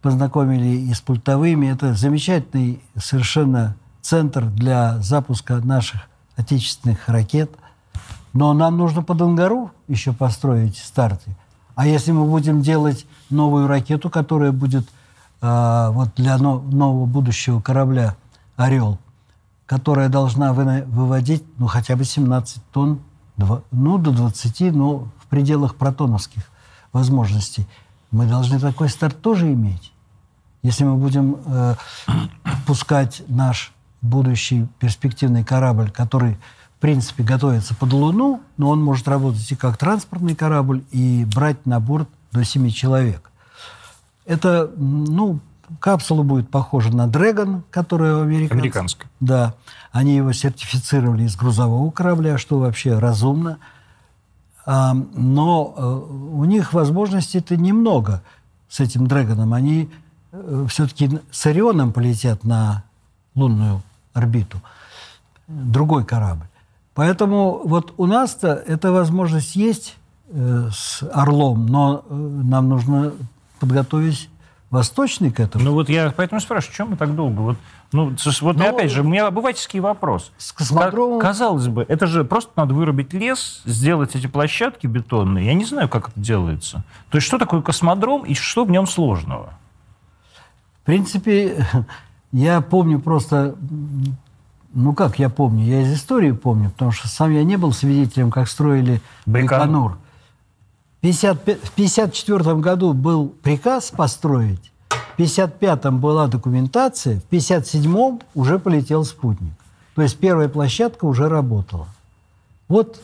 [0.01, 1.67] познакомили и с пультовыми.
[1.67, 6.01] Это замечательный совершенно центр для запуска наших
[6.35, 7.51] отечественных ракет.
[8.35, 11.37] Но нам нужно под Ангару еще построить старты.
[11.73, 14.85] А если мы будем делать новую ракету, которая будет
[15.41, 18.17] э, вот для но, нового будущего корабля
[18.57, 18.99] «Орел»,
[19.65, 22.99] которая должна вы, выводить ну, хотя бы 17 тонн,
[23.37, 26.43] 2, ну, до 20, но в пределах протоновских
[26.91, 27.65] возможностей,
[28.11, 29.93] мы должны такой старт тоже иметь.
[30.61, 31.75] Если мы будем э,
[32.67, 33.71] пускать наш
[34.01, 36.37] будущий перспективный корабль, который
[36.85, 41.79] принципе готовится под Луну, но он может работать и как транспортный корабль, и брать на
[41.79, 43.31] борт до 7 человек.
[44.27, 45.39] Это, ну,
[45.79, 48.59] капсула будет похожа на Dragon, которая американская.
[48.59, 49.09] Американская.
[49.19, 49.55] Да.
[49.91, 53.57] Они его сертифицировали из грузового корабля, что вообще разумно.
[54.67, 58.21] А, но э, у них возможностей-то немного
[58.69, 59.55] с этим Дрэгоном.
[59.55, 59.89] Они
[60.31, 62.83] э, все-таки с Орионом полетят на
[63.33, 63.81] лунную
[64.13, 64.61] орбиту.
[65.47, 66.45] Другой корабль.
[66.95, 69.97] Поэтому вот у нас-то эта возможность есть
[70.29, 73.11] э, с Орлом, но э, нам нужно
[73.59, 74.29] подготовить
[74.71, 75.65] восточный к этому.
[75.65, 77.41] Ну вот я поэтому спрашиваю, чем мы так долго?
[77.41, 77.57] Вот,
[77.91, 80.31] ну, вот Но, опять же, у меня обывательский вопрос.
[80.37, 81.19] С космодромом...
[81.19, 85.45] Казалось бы, это же просто надо вырубить лес, сделать эти площадки бетонные.
[85.45, 86.83] Я не знаю, как это делается.
[87.09, 89.53] То есть что такое космодром и что в нем сложного?
[90.81, 91.67] В принципе,
[92.31, 93.55] я помню просто
[94.75, 95.65] ну как я помню?
[95.65, 99.97] Я из истории помню, потому что сам я не был свидетелем, как строили Байконур.
[101.01, 109.53] В 1954 году был приказ построить, в 1955 была документация, в 1957 уже полетел спутник.
[109.95, 111.87] То есть первая площадка уже работала.
[112.67, 113.01] Вот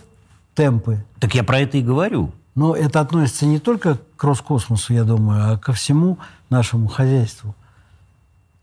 [0.56, 1.06] темпы.
[1.20, 2.32] Так я про это и говорю.
[2.54, 6.18] Но это относится не только к Роскосмосу, я думаю, а ко всему
[6.50, 7.56] нашему хозяйству,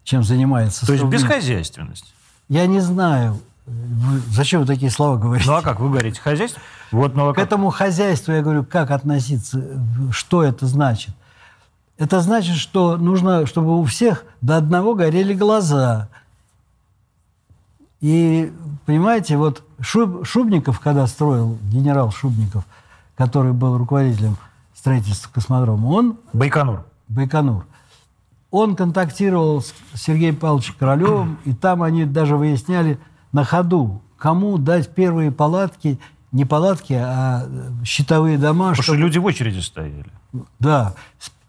[0.05, 0.87] чем занимается.
[0.87, 2.13] То есть бесхозяйственность?
[2.49, 5.49] Я не знаю, вы, зачем вы такие слова говорите?
[5.49, 6.63] Ну а как вы говорите, хозяйство?
[6.91, 9.63] Вот, ну, а К этому хозяйству я говорю, как относиться,
[10.11, 11.15] что это значит?
[11.99, 16.09] Это значит, что нужно, чтобы у всех до одного горели глаза.
[18.01, 18.53] И,
[18.87, 22.65] понимаете, вот Шуб, Шубников, когда строил, генерал Шубников,
[23.17, 24.37] который был руководителем
[24.75, 26.17] строительства космодрома, он...
[26.33, 26.85] Байконур.
[27.09, 27.67] Байконур
[28.51, 32.99] он контактировал с Сергеем Павловичем Королевым, и там они даже выясняли
[33.33, 35.99] на ходу, кому дать первые палатки,
[36.33, 37.47] не палатки, а
[37.85, 38.71] щитовые дома.
[38.71, 38.99] Потому чтобы...
[38.99, 40.07] что люди в очереди стояли.
[40.59, 40.95] Да.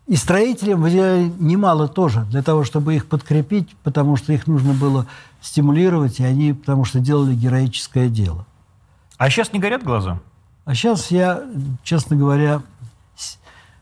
[0.08, 5.06] И строителям выделяли немало тоже, для того, чтобы их подкрепить, потому что их нужно было
[5.40, 8.46] стимулировать, и они, потому что делали героическое дело.
[9.18, 10.20] А сейчас не горят глаза?
[10.66, 11.44] А сейчас я,
[11.84, 12.62] честно говоря,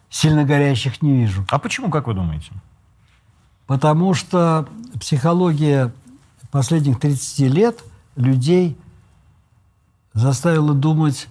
[0.10, 1.46] сильно горящих не вижу.
[1.50, 2.52] А почему, как вы думаете?
[3.68, 4.68] Потому что
[5.00, 5.94] психология
[6.52, 7.84] последних 30 лет
[8.16, 8.78] людей
[10.14, 11.28] заставила думать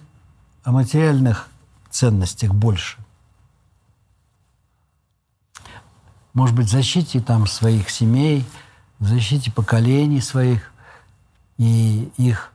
[0.63, 1.49] о материальных
[1.89, 2.97] ценностях больше.
[6.33, 8.45] Может быть, защите там своих семей,
[8.99, 10.71] защите поколений своих
[11.57, 12.53] и их,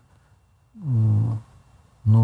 [0.74, 1.41] ну,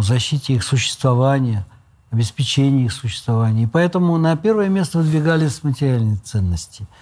[0.02, 1.66] защите их существования,
[2.11, 3.64] обеспечении их существования.
[3.64, 6.86] И поэтому на первое место выдвигались материальные ценности–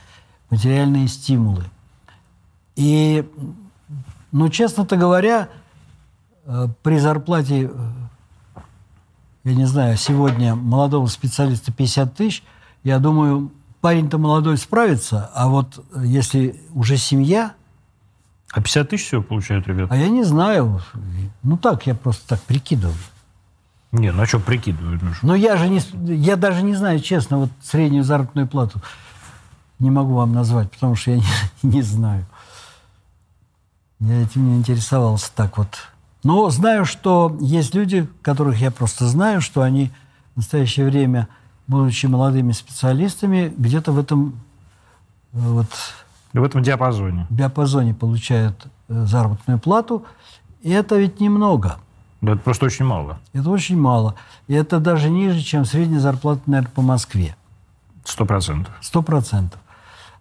[0.51, 1.65] материальные стимулы.
[2.77, 3.29] И,
[4.33, 5.49] ну, честно-то говоря,
[6.45, 7.91] э, при зарплате, э,
[9.45, 12.43] я не знаю, сегодня молодого специалиста 50 тысяч,
[12.85, 17.55] я думаю, парень-то молодой справится, а вот если уже семья...
[18.53, 19.93] А 50 тысяч всего получают ребята?
[19.93, 20.81] А я не знаю.
[21.43, 22.97] Ну так, я просто так прикидываю.
[23.93, 25.03] Не, ну а что прикидывают?
[25.03, 25.81] Ну, Но я же не...
[26.15, 28.81] Я даже не знаю, честно, вот среднюю заработную плату
[29.79, 31.25] не могу вам назвать, потому что я не,
[31.63, 32.27] не знаю.
[34.01, 35.69] Я этим не интересовался так вот.
[36.23, 39.91] Но знаю, что есть люди, которых я просто знаю, что они
[40.35, 41.29] в настоящее время,
[41.67, 44.41] будучи молодыми специалистами, где-то в этом
[45.33, 45.69] э, вот...
[46.33, 47.27] В этом диапазоне.
[47.31, 50.05] диапазоне получают э, заработную плату.
[50.63, 51.79] И это ведь немного.
[52.21, 53.21] Да, это просто очень мало.
[53.33, 54.17] Это очень мало.
[54.49, 57.37] И это даже ниже, чем средняя зарплата, наверное, по Москве.
[58.05, 58.75] Сто процентов.
[58.81, 59.61] Сто процентов.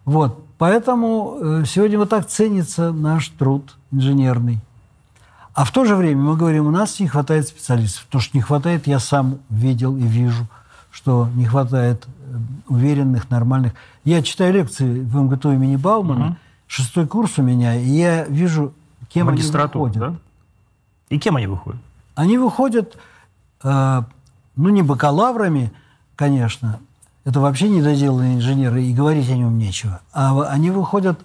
[0.06, 0.42] Вот.
[0.56, 4.60] Поэтому э, сегодня вот так ценится наш труд инженерный.
[5.52, 8.06] А в то же время мы говорим, у нас не хватает специалистов.
[8.06, 10.46] Потому что не хватает, я сам видел и вижу,
[10.90, 12.36] что не хватает э,
[12.68, 13.74] уверенных, нормальных.
[14.04, 16.36] Я читаю лекции в МГТУ имени Баумана, угу.
[16.66, 18.72] шестой курс у меня, и я вижу
[19.08, 19.98] Кем они выходят?
[19.98, 20.14] да?
[21.08, 21.80] И кем они выходят?
[22.14, 22.96] Они выходят,
[23.62, 24.02] э,
[24.56, 25.72] ну, не бакалаврами,
[26.16, 26.80] конечно,
[27.26, 30.00] это вообще недоделанные инженеры, и говорить о нем нечего.
[30.12, 31.18] А они выходят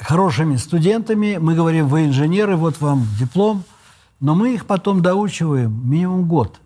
[0.00, 1.36] хорошими студентами.
[1.36, 3.62] Мы говорим, вы инженеры, вот вам диплом.
[4.18, 6.60] Но мы их потом доучиваем минимум год.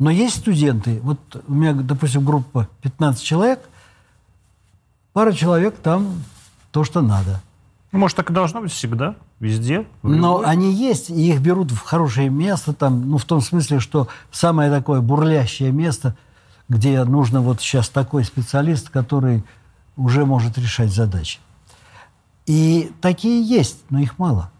[0.00, 3.60] Но есть студенты, вот у меня, допустим, группа 15 человек,
[5.12, 6.24] пара человек там
[6.72, 7.40] то, что надо.
[7.90, 9.86] Может, так и должно быть всегда, везде?
[10.02, 14.08] Но они есть, и их берут в хорошее место, там, ну, в том смысле, что
[14.30, 16.14] самое такое бурлящее место,
[16.68, 19.42] где нужно вот сейчас такой специалист, который
[19.96, 21.38] уже может решать задачи.
[22.44, 24.50] И такие есть, но их мало.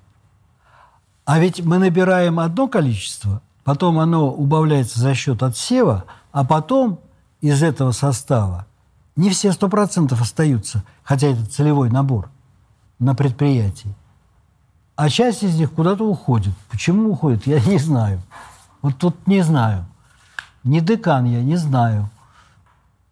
[1.27, 7.01] А ведь мы набираем одно количество, потом оно убавляется за счет отсева, а потом
[7.43, 8.67] из этого состава
[9.17, 12.31] не все сто процентов остаются, хотя это целевой набор
[12.99, 13.95] на предприятии.
[14.97, 16.55] А часть из них куда-то уходит.
[16.71, 18.21] Почему уходит, я не знаю.
[18.83, 19.87] Вот тут не знаю.
[20.65, 22.11] Не декан я, не знаю.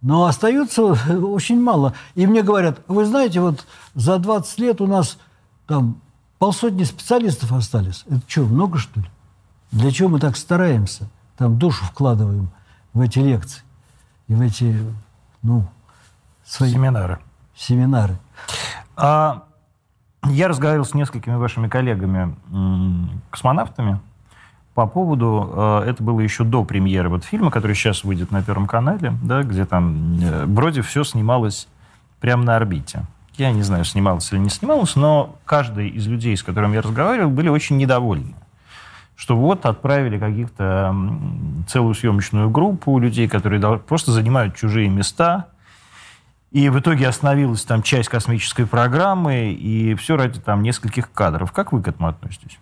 [0.02, 0.82] Но остается
[1.22, 1.94] очень мало.
[2.14, 5.18] И мне говорят, вы знаете, вот за 20 лет у нас
[5.66, 6.00] там
[6.38, 8.04] полсотни специалистов остались.
[8.08, 9.06] Это что, много что ли?
[9.72, 11.08] Для чего мы так стараемся?
[11.36, 12.50] Там душу вкладываем
[12.92, 13.62] в эти лекции
[14.28, 14.76] и в эти,
[15.42, 15.66] ну,
[16.44, 16.72] свои...
[16.72, 17.18] Семинары.
[17.54, 18.18] Семинары.
[18.96, 19.44] А,
[20.24, 22.34] я разговаривал с несколькими вашими коллегами,
[23.30, 24.00] космонавтами,
[24.76, 28.66] по поводу, э, это было еще до премьеры вот фильма, который сейчас выйдет на Первом
[28.66, 31.66] канале, да, где там э, вроде все снималось
[32.20, 33.06] прямо на орбите.
[33.38, 37.30] Я не знаю, снималось или не снималось, но каждый из людей, с которым я разговаривал,
[37.30, 38.34] были очень недовольны.
[39.16, 40.94] Что вот отправили каких-то
[41.66, 45.46] целую съемочную группу людей, которые просто занимают чужие места,
[46.50, 51.52] и в итоге остановилась там часть космической программы, и все ради там нескольких кадров.
[51.52, 52.58] Как вы к этому относитесь?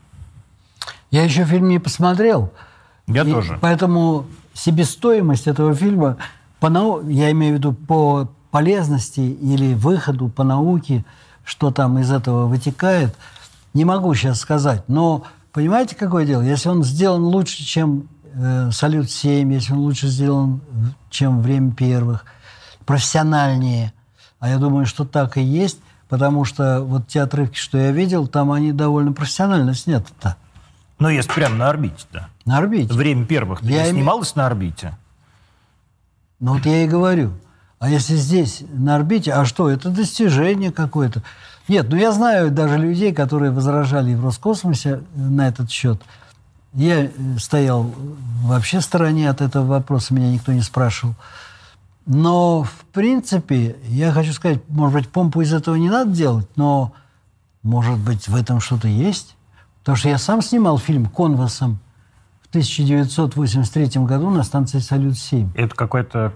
[1.10, 2.52] Я еще фильм не посмотрел.
[3.06, 3.58] Я и тоже.
[3.60, 6.16] Поэтому себестоимость этого фильма,
[6.60, 7.06] по нау...
[7.08, 11.04] я имею в виду по полезности или выходу по науке,
[11.44, 13.14] что там из этого вытекает,
[13.74, 14.84] не могу сейчас сказать.
[14.88, 16.42] Но понимаете, какое дело?
[16.42, 20.60] Если он сделан лучше, чем э, «Салют-7», если он лучше сделан,
[21.10, 22.24] чем «Время первых»,
[22.86, 23.92] профессиональнее,
[24.40, 25.78] а я думаю, что так и есть,
[26.08, 30.36] потому что вот те отрывки, что я видел, там они довольно профессионально сняты-то.
[30.98, 32.28] Но есть прямо на орбите, да.
[32.44, 32.92] На орбите.
[32.92, 34.42] Время первых ты я снималась име...
[34.42, 34.96] на орбите?
[36.40, 37.32] Ну вот я и говорю.
[37.78, 41.22] А если здесь, на орбите, а что, это достижение какое-то.
[41.68, 46.00] Нет, ну я знаю даже людей, которые возражали в Роскосмосе на этот счет.
[46.74, 47.94] Я э, стоял
[48.42, 51.14] вообще в стороне от этого вопроса, меня никто не спрашивал.
[52.06, 56.92] Но, в принципе, я хочу сказать, может быть, помпу из этого не надо делать, но,
[57.62, 59.36] может быть, в этом что-то есть.
[59.80, 61.78] Потому что я сам снимал фильм «Конвасом»
[62.42, 65.50] в 1983 году на станции «Салют-7».
[65.54, 66.32] Это какая-то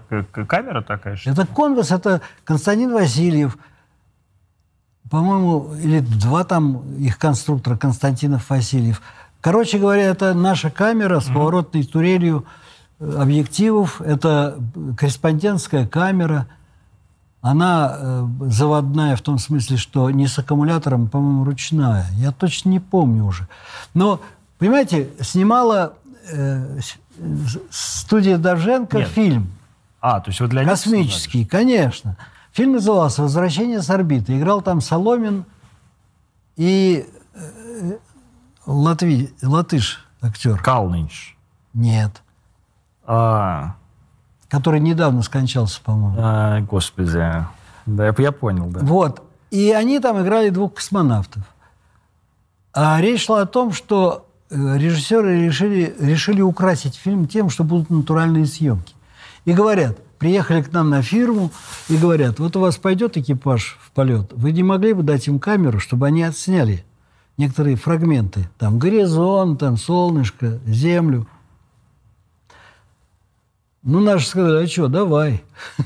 [0.47, 1.15] камера такая?
[1.15, 3.57] Что это «Конвас», это Константин Васильев,
[5.09, 9.01] по-моему, или два там их конструктора, Константинов Васильев.
[9.41, 12.68] Короче говоря, это наша камера с поворотной турелью э,
[12.99, 14.01] объективов.
[14.01, 14.59] Это
[14.97, 16.47] корреспондентская камера–
[17.41, 22.05] она э, заводная в том смысле, что не с аккумулятором, по-моему, ручная.
[22.13, 23.47] Я точно не помню уже.
[23.93, 24.19] Но,
[24.57, 25.93] понимаете, снимала
[26.29, 26.79] э,
[27.69, 29.07] студия Довженко Нет.
[29.07, 29.51] фильм.
[30.01, 32.17] А, то есть вот для них Космический, конечно.
[32.51, 34.37] Фильм назывался «Возвращение с орбиты».
[34.37, 35.45] Играл там Соломин
[36.57, 37.97] и э,
[38.65, 40.61] Латви, латыш актер.
[40.61, 41.37] Калнинш.
[41.73, 42.21] Нет.
[43.11, 43.75] А,
[44.49, 46.15] который недавно скончался, по-моему.
[46.19, 47.43] А, господи.
[47.87, 48.81] Да, я, я понял, да.
[48.83, 49.23] Вот.
[49.49, 51.41] И они там играли двух космонавтов.
[52.71, 57.89] А речь шла о том, что э, режиссеры решили, решили украсить фильм тем, что будут
[57.89, 58.93] натуральные съемки.
[59.45, 61.49] И говорят, приехали к нам на фирму
[61.87, 65.39] и говорят, вот у вас пойдет экипаж в полет, вы не могли бы дать им
[65.39, 66.85] камеру, чтобы они отсняли
[67.37, 71.25] некоторые фрагменты, там горизонт, там солнышко, землю–
[73.89, 75.43] ну, наши сказали, а что, давай.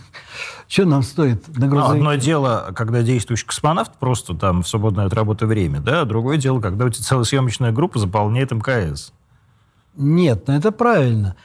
[0.67, 1.97] Что нам стоит на грузовике?
[1.99, 6.37] Одно дело, когда действующий космонавт просто там в свободное от работы время, да, а другое
[6.37, 9.13] дело, когда у тебя целая съемочная группа заполняет МКС.
[9.95, 11.35] Нет, ну это правильно.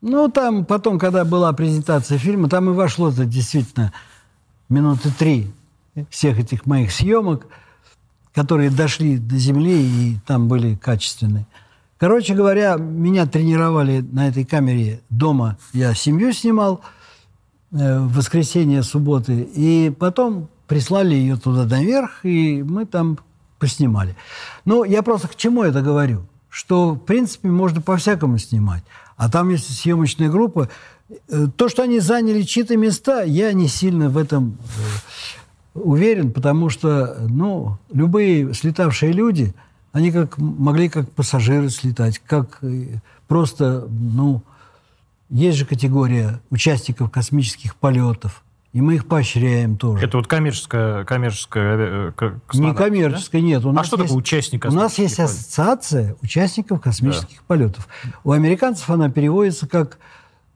[0.00, 3.92] Ну, там потом, когда была презентация фильма, там и вошло это действительно
[4.68, 5.52] минуты три
[6.10, 7.46] всех этих моих съемок,
[8.34, 11.46] которые дошли до Земли и там были качественные.
[12.04, 15.56] Короче говоря, меня тренировали на этой камере дома.
[15.72, 16.82] Я семью снимал
[17.72, 19.48] э, в воскресенье, субботы.
[19.54, 23.18] И потом прислали ее туда наверх, и мы там
[23.58, 24.16] поснимали.
[24.66, 26.26] Но я просто к чему это говорю?
[26.50, 28.84] Что, в принципе, можно по-всякому снимать.
[29.16, 30.68] А там, если съемочная группа,
[31.08, 34.58] э, то, что они заняли чьи-то места, я не сильно в этом
[35.74, 39.54] э, уверен, потому что, ну, любые слетавшие люди,
[39.94, 42.96] они как могли как пассажиры слетать, как э,
[43.28, 44.42] просто, ну,
[45.30, 48.42] есть же категория участников космических полетов.
[48.72, 50.04] И мы их поощряем тоже.
[50.04, 52.12] Это вот коммерческая, коммерческая
[52.54, 53.46] Не коммерческая, да?
[53.46, 53.64] нет.
[53.64, 55.36] У а нас что есть, такое участник У нас есть полетов?
[55.36, 57.44] ассоциация участников космических да.
[57.46, 57.88] полетов.
[58.24, 59.98] У американцев она переводится как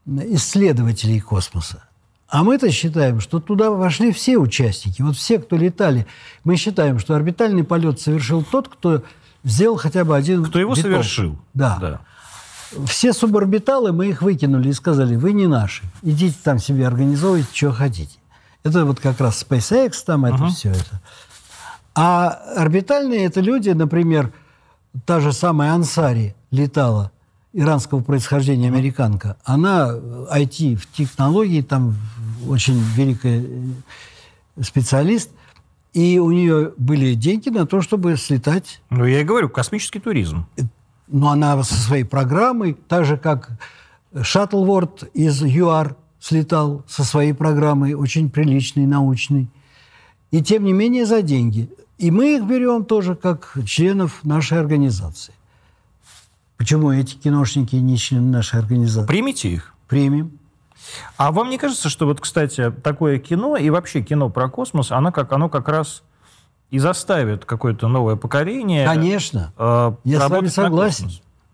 [0.04, 1.84] исследователей космоса.
[2.28, 5.00] А мы-то считаем, что туда вошли все участники.
[5.00, 6.08] Вот все, кто летали.
[6.42, 9.04] Мы считаем, что орбитальный полет совершил тот, кто
[9.44, 10.90] сделал хотя бы один Кто его виток.
[10.90, 11.38] совершил.
[11.54, 11.78] Да.
[11.80, 12.00] да
[12.86, 17.72] все суборбиталы мы их выкинули и сказали, вы не наши, идите там себе организовывайте, что
[17.72, 18.18] хотите.
[18.62, 20.50] Это вот как раз SpaceX, там это uh-huh.
[20.50, 21.00] все это.
[21.94, 24.32] А орбитальные это люди, например,
[25.06, 27.10] та же самая Ансари летала,
[27.52, 29.36] иранского происхождения американка.
[29.44, 31.96] Она IT в технологии, там
[32.46, 35.30] очень великая э, специалист.
[35.92, 38.82] И у нее были деньги на то, чтобы слетать.
[38.90, 40.46] Ну, я и говорю, космический туризм.
[41.06, 43.50] Но она со своей программой, так же как
[44.20, 49.48] Шаттлворд из ЮАР слетал со своей программой, очень приличной, научной.
[50.30, 51.70] И тем не менее за деньги.
[51.96, 55.32] И мы их берем тоже как членов нашей организации.
[56.56, 59.06] Почему эти киношники не члены нашей организации?
[59.06, 59.74] Примите их.
[59.88, 60.37] Примем.
[61.16, 65.12] А вам не кажется, что вот, кстати, такое кино и вообще кино про космос, оно
[65.12, 66.02] как, оно как раз
[66.70, 68.86] и заставит какое-то новое поколение...
[68.86, 69.52] Конечно.
[69.56, 71.10] Э, я с вами согласен.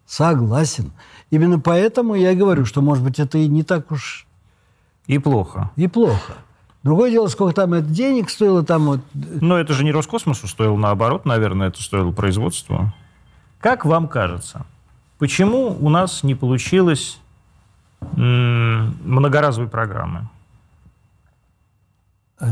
[0.07, 0.93] Согласен.
[1.31, 4.27] Именно поэтому я и говорю, что, может быть, это и не так уж...
[5.07, 5.71] И плохо.
[5.77, 6.35] И плохо.
[6.83, 9.01] Другое дело, сколько там это денег стоило там вот...
[9.15, 12.93] Но это же не Роскосмосу стоило, наоборот, наверное, это стоило производству.
[13.61, 14.67] Как вам кажется,
[15.19, 17.21] почему у нас не получилось
[18.13, 20.29] многоразовой программы?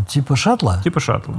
[0.09, 0.81] Типа шаттла?
[0.83, 1.37] Типа шаттла.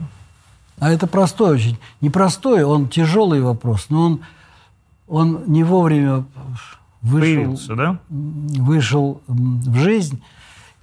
[0.80, 1.78] А это простой очень.
[2.02, 4.22] Непростой, он тяжелый вопрос, но он,
[5.08, 6.26] он не вовремя
[7.02, 8.00] вышел, да?
[8.10, 10.22] вышел в жизнь.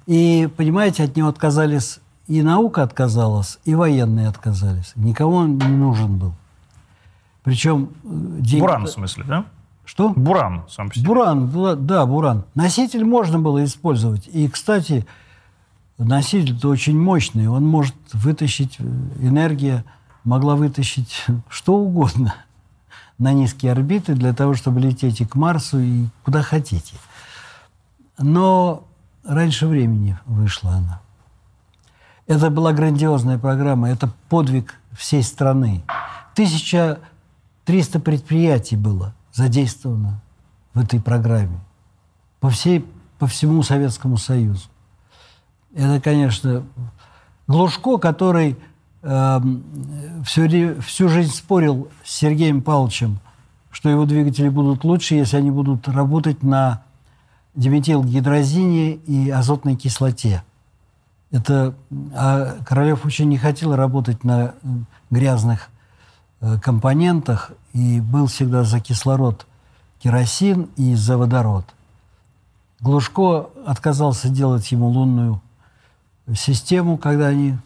[0.06, 2.00] И, понимаете, от него отказались
[2.30, 4.92] и наука отказалась, и военные отказались.
[4.94, 6.32] Никому он не нужен был.
[7.42, 7.90] Причем...
[8.04, 8.08] Э,
[8.38, 8.60] деньги...
[8.60, 9.44] Буран, в смысле, да?
[9.90, 10.10] Что?
[10.10, 11.04] Буран сам по себе.
[11.04, 12.44] Буран, да, буран.
[12.54, 14.28] Носитель можно было использовать.
[14.28, 15.04] И, кстати,
[15.98, 18.84] носитель-то очень мощный, он может вытащить, э,
[19.20, 19.84] энергия
[20.22, 22.36] могла вытащить что угодно
[23.18, 26.94] на низкие орбиты для того, чтобы лететь и к Марсу, и куда хотите.
[28.16, 28.84] Но
[29.24, 31.00] раньше времени вышла она.
[32.28, 35.82] Это была грандиозная программа, это подвиг всей страны.
[36.34, 40.20] 1300 предприятий было задействовано
[40.74, 41.58] в этой программе
[42.40, 42.84] по, всей,
[43.18, 44.68] по всему Советскому Союзу.
[45.74, 46.62] Это, конечно,
[47.46, 48.58] Глушко, который
[49.02, 49.40] э,
[50.24, 53.18] всю, всю жизнь спорил с Сергеем Павловичем,
[53.70, 56.82] что его двигатели будут лучше, если они будут работать на
[57.54, 60.42] диметилгидрозине и азотной кислоте.
[61.30, 61.74] Это,
[62.14, 64.54] а Королев очень не хотел работать на
[65.10, 65.70] грязных
[66.62, 69.46] компонентах и был всегда за кислород,
[70.02, 71.64] керосин и за водород.
[72.80, 75.40] Глушко отказался делать ему лунную
[76.34, 77.56] систему, когда они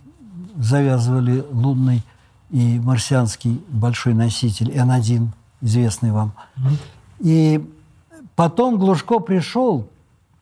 [0.57, 2.03] завязывали лунный
[2.51, 5.29] и марсианский большой носитель N1,
[5.61, 6.33] известный вам.
[6.57, 6.77] Mm-hmm.
[7.21, 7.71] И
[8.35, 9.89] потом Глушко пришел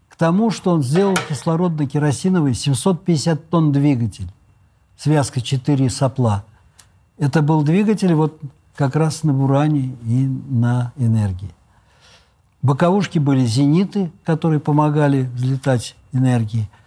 [0.09, 4.29] к тому, что он сделал кислородно-керосиновый 750 тонн двигатель,
[4.97, 6.45] связка 4 сопла.
[7.23, 8.41] Это был двигатель вот
[8.75, 11.51] как раз на буране и на энергии.
[12.63, 16.69] Боковушки были зениты, которые помогали взлетать энергии–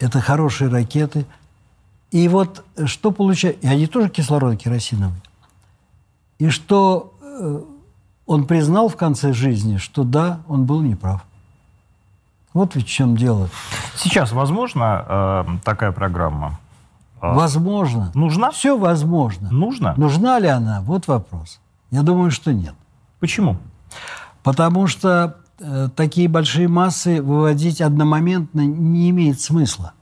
[0.00, 1.26] это хорошие ракеты.
[2.10, 3.60] И вот что получается...
[3.60, 5.20] И они тоже кислородно-керосиновые.
[6.38, 7.62] И что э,
[8.26, 11.24] он признал в конце жизни, что да, он был неправ.
[12.54, 13.48] Вот ведь в чем дело.
[13.94, 16.58] Сейчас возможно э, такая программа?
[17.20, 18.10] Э, возможно.
[18.14, 18.50] Нужна?
[18.50, 19.50] Все возможно.
[19.50, 19.94] Нужно?
[19.96, 20.80] Нужна ли она?
[20.82, 21.60] Вот вопрос.
[21.90, 22.74] Я думаю, что нет.
[23.18, 23.56] Почему?
[24.42, 29.92] Потому что Э, такие большие массы выводить одномоментно не имеет смысла.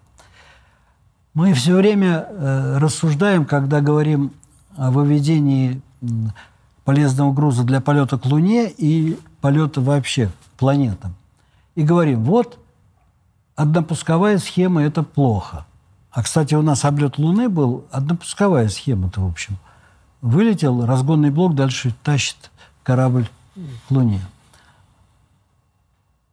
[1.34, 4.32] Мы все время э, рассуждаем, когда говорим
[4.76, 5.82] о выведении
[6.84, 11.16] полезного груза для полета к Луне и полета вообще к планетам.
[11.74, 12.58] И говорим, вот
[13.56, 15.66] однопусковая схема– это плохо.
[16.18, 19.56] А, кстати, у нас облет Луны был однопусковая схема-то, в общем.
[20.20, 22.50] Вылетел, разгонный блок дальше тащит
[22.82, 24.20] корабль к Луне.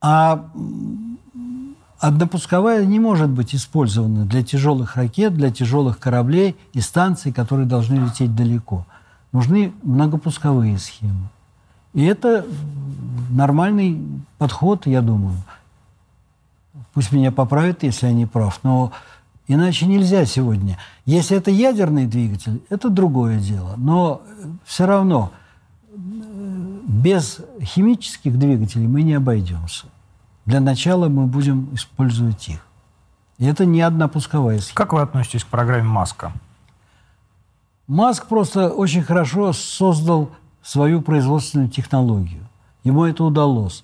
[0.01, 0.43] А
[1.99, 7.97] однопусковая не может быть использована для тяжелых ракет, для тяжелых кораблей и станций, которые должны
[8.05, 8.87] лететь далеко.
[9.33, 11.29] Нужны многопусковые схемы.
[11.93, 12.43] И это
[13.29, 14.01] нормальный
[14.39, 15.37] подход, я думаю.
[16.95, 18.91] Пусть меня поправят, если я не прав, но
[19.47, 20.77] иначе нельзя сегодня.
[21.05, 23.75] Если это ядерный двигатель, это другое дело.
[23.77, 24.21] Но
[24.65, 25.31] все равно
[25.93, 29.87] без химических двигателей мы не обойдемся.
[30.45, 32.65] Для начала мы будем использовать их.
[33.37, 34.75] И это не одна пусковая схема.
[34.75, 36.31] Как вы относитесь к программе Маска?
[37.87, 40.31] Маск просто очень хорошо создал
[40.63, 42.47] свою производственную технологию.
[42.83, 43.83] Ему это удалось.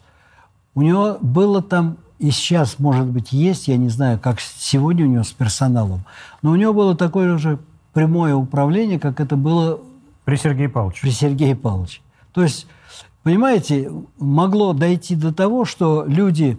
[0.74, 5.10] У него было там, и сейчас, может быть, есть, я не знаю, как сегодня у
[5.10, 6.06] него с персоналом,
[6.41, 7.60] но у него было такое же
[7.93, 9.80] прямое управление, как это было
[10.23, 11.02] при Сергее Павловиче.
[11.02, 12.02] При Сергее Павловиче.
[12.31, 12.68] То есть
[13.23, 16.57] Понимаете, могло дойти до того, что люди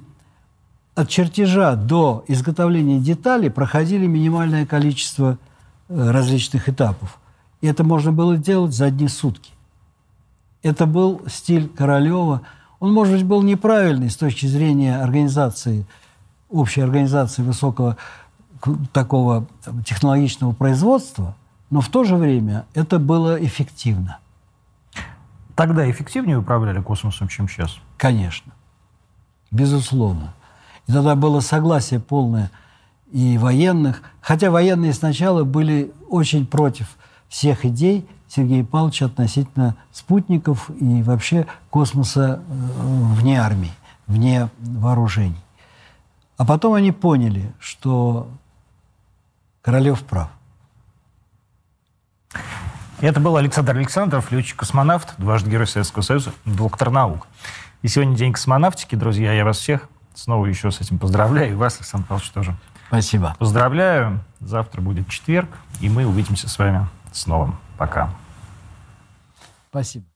[0.94, 5.38] от чертежа до изготовления деталей проходили минимальное количество
[5.88, 7.18] э, различных этапов.
[7.62, 9.52] И это можно было делать за одни сутки.
[10.62, 12.42] Это был стиль Королева.
[12.82, 15.86] Он, может быть, был неправильный с точки зрения организации,
[16.50, 17.96] общей организации высокого
[18.92, 19.46] такого
[19.86, 21.36] технологичного производства,
[21.70, 24.18] но в то же время это было эффективно.
[25.54, 27.76] Тогда эффективнее управляли космосом, чем сейчас?
[27.98, 28.50] Конечно.
[29.52, 30.34] Безусловно.
[30.88, 32.50] И тогда было согласие полное
[33.12, 34.02] и военных.
[34.20, 36.96] Хотя военные сначала были очень против
[37.32, 42.52] всех идей Сергея Павловича относительно спутников и вообще космоса э,
[43.14, 43.72] вне армии,
[44.06, 45.40] вне вооружений.
[46.36, 48.28] А потом они поняли, что
[49.62, 50.28] Королев прав.
[53.00, 57.26] Это был Александр Александров, летчик-космонавт, дважды Герой Советского Союза, доктор наук.
[57.80, 59.32] И сегодня День космонавтики, друзья.
[59.32, 61.52] Я вас всех снова еще с этим поздравляю.
[61.52, 62.56] И вас, Александр Павлович, тоже.
[62.88, 63.34] Спасибо.
[63.38, 64.20] Поздравляю.
[64.40, 65.48] Завтра будет четверг,
[65.80, 67.54] и мы увидимся с вами снова.
[67.78, 68.10] Пока.
[69.70, 70.11] Спасибо.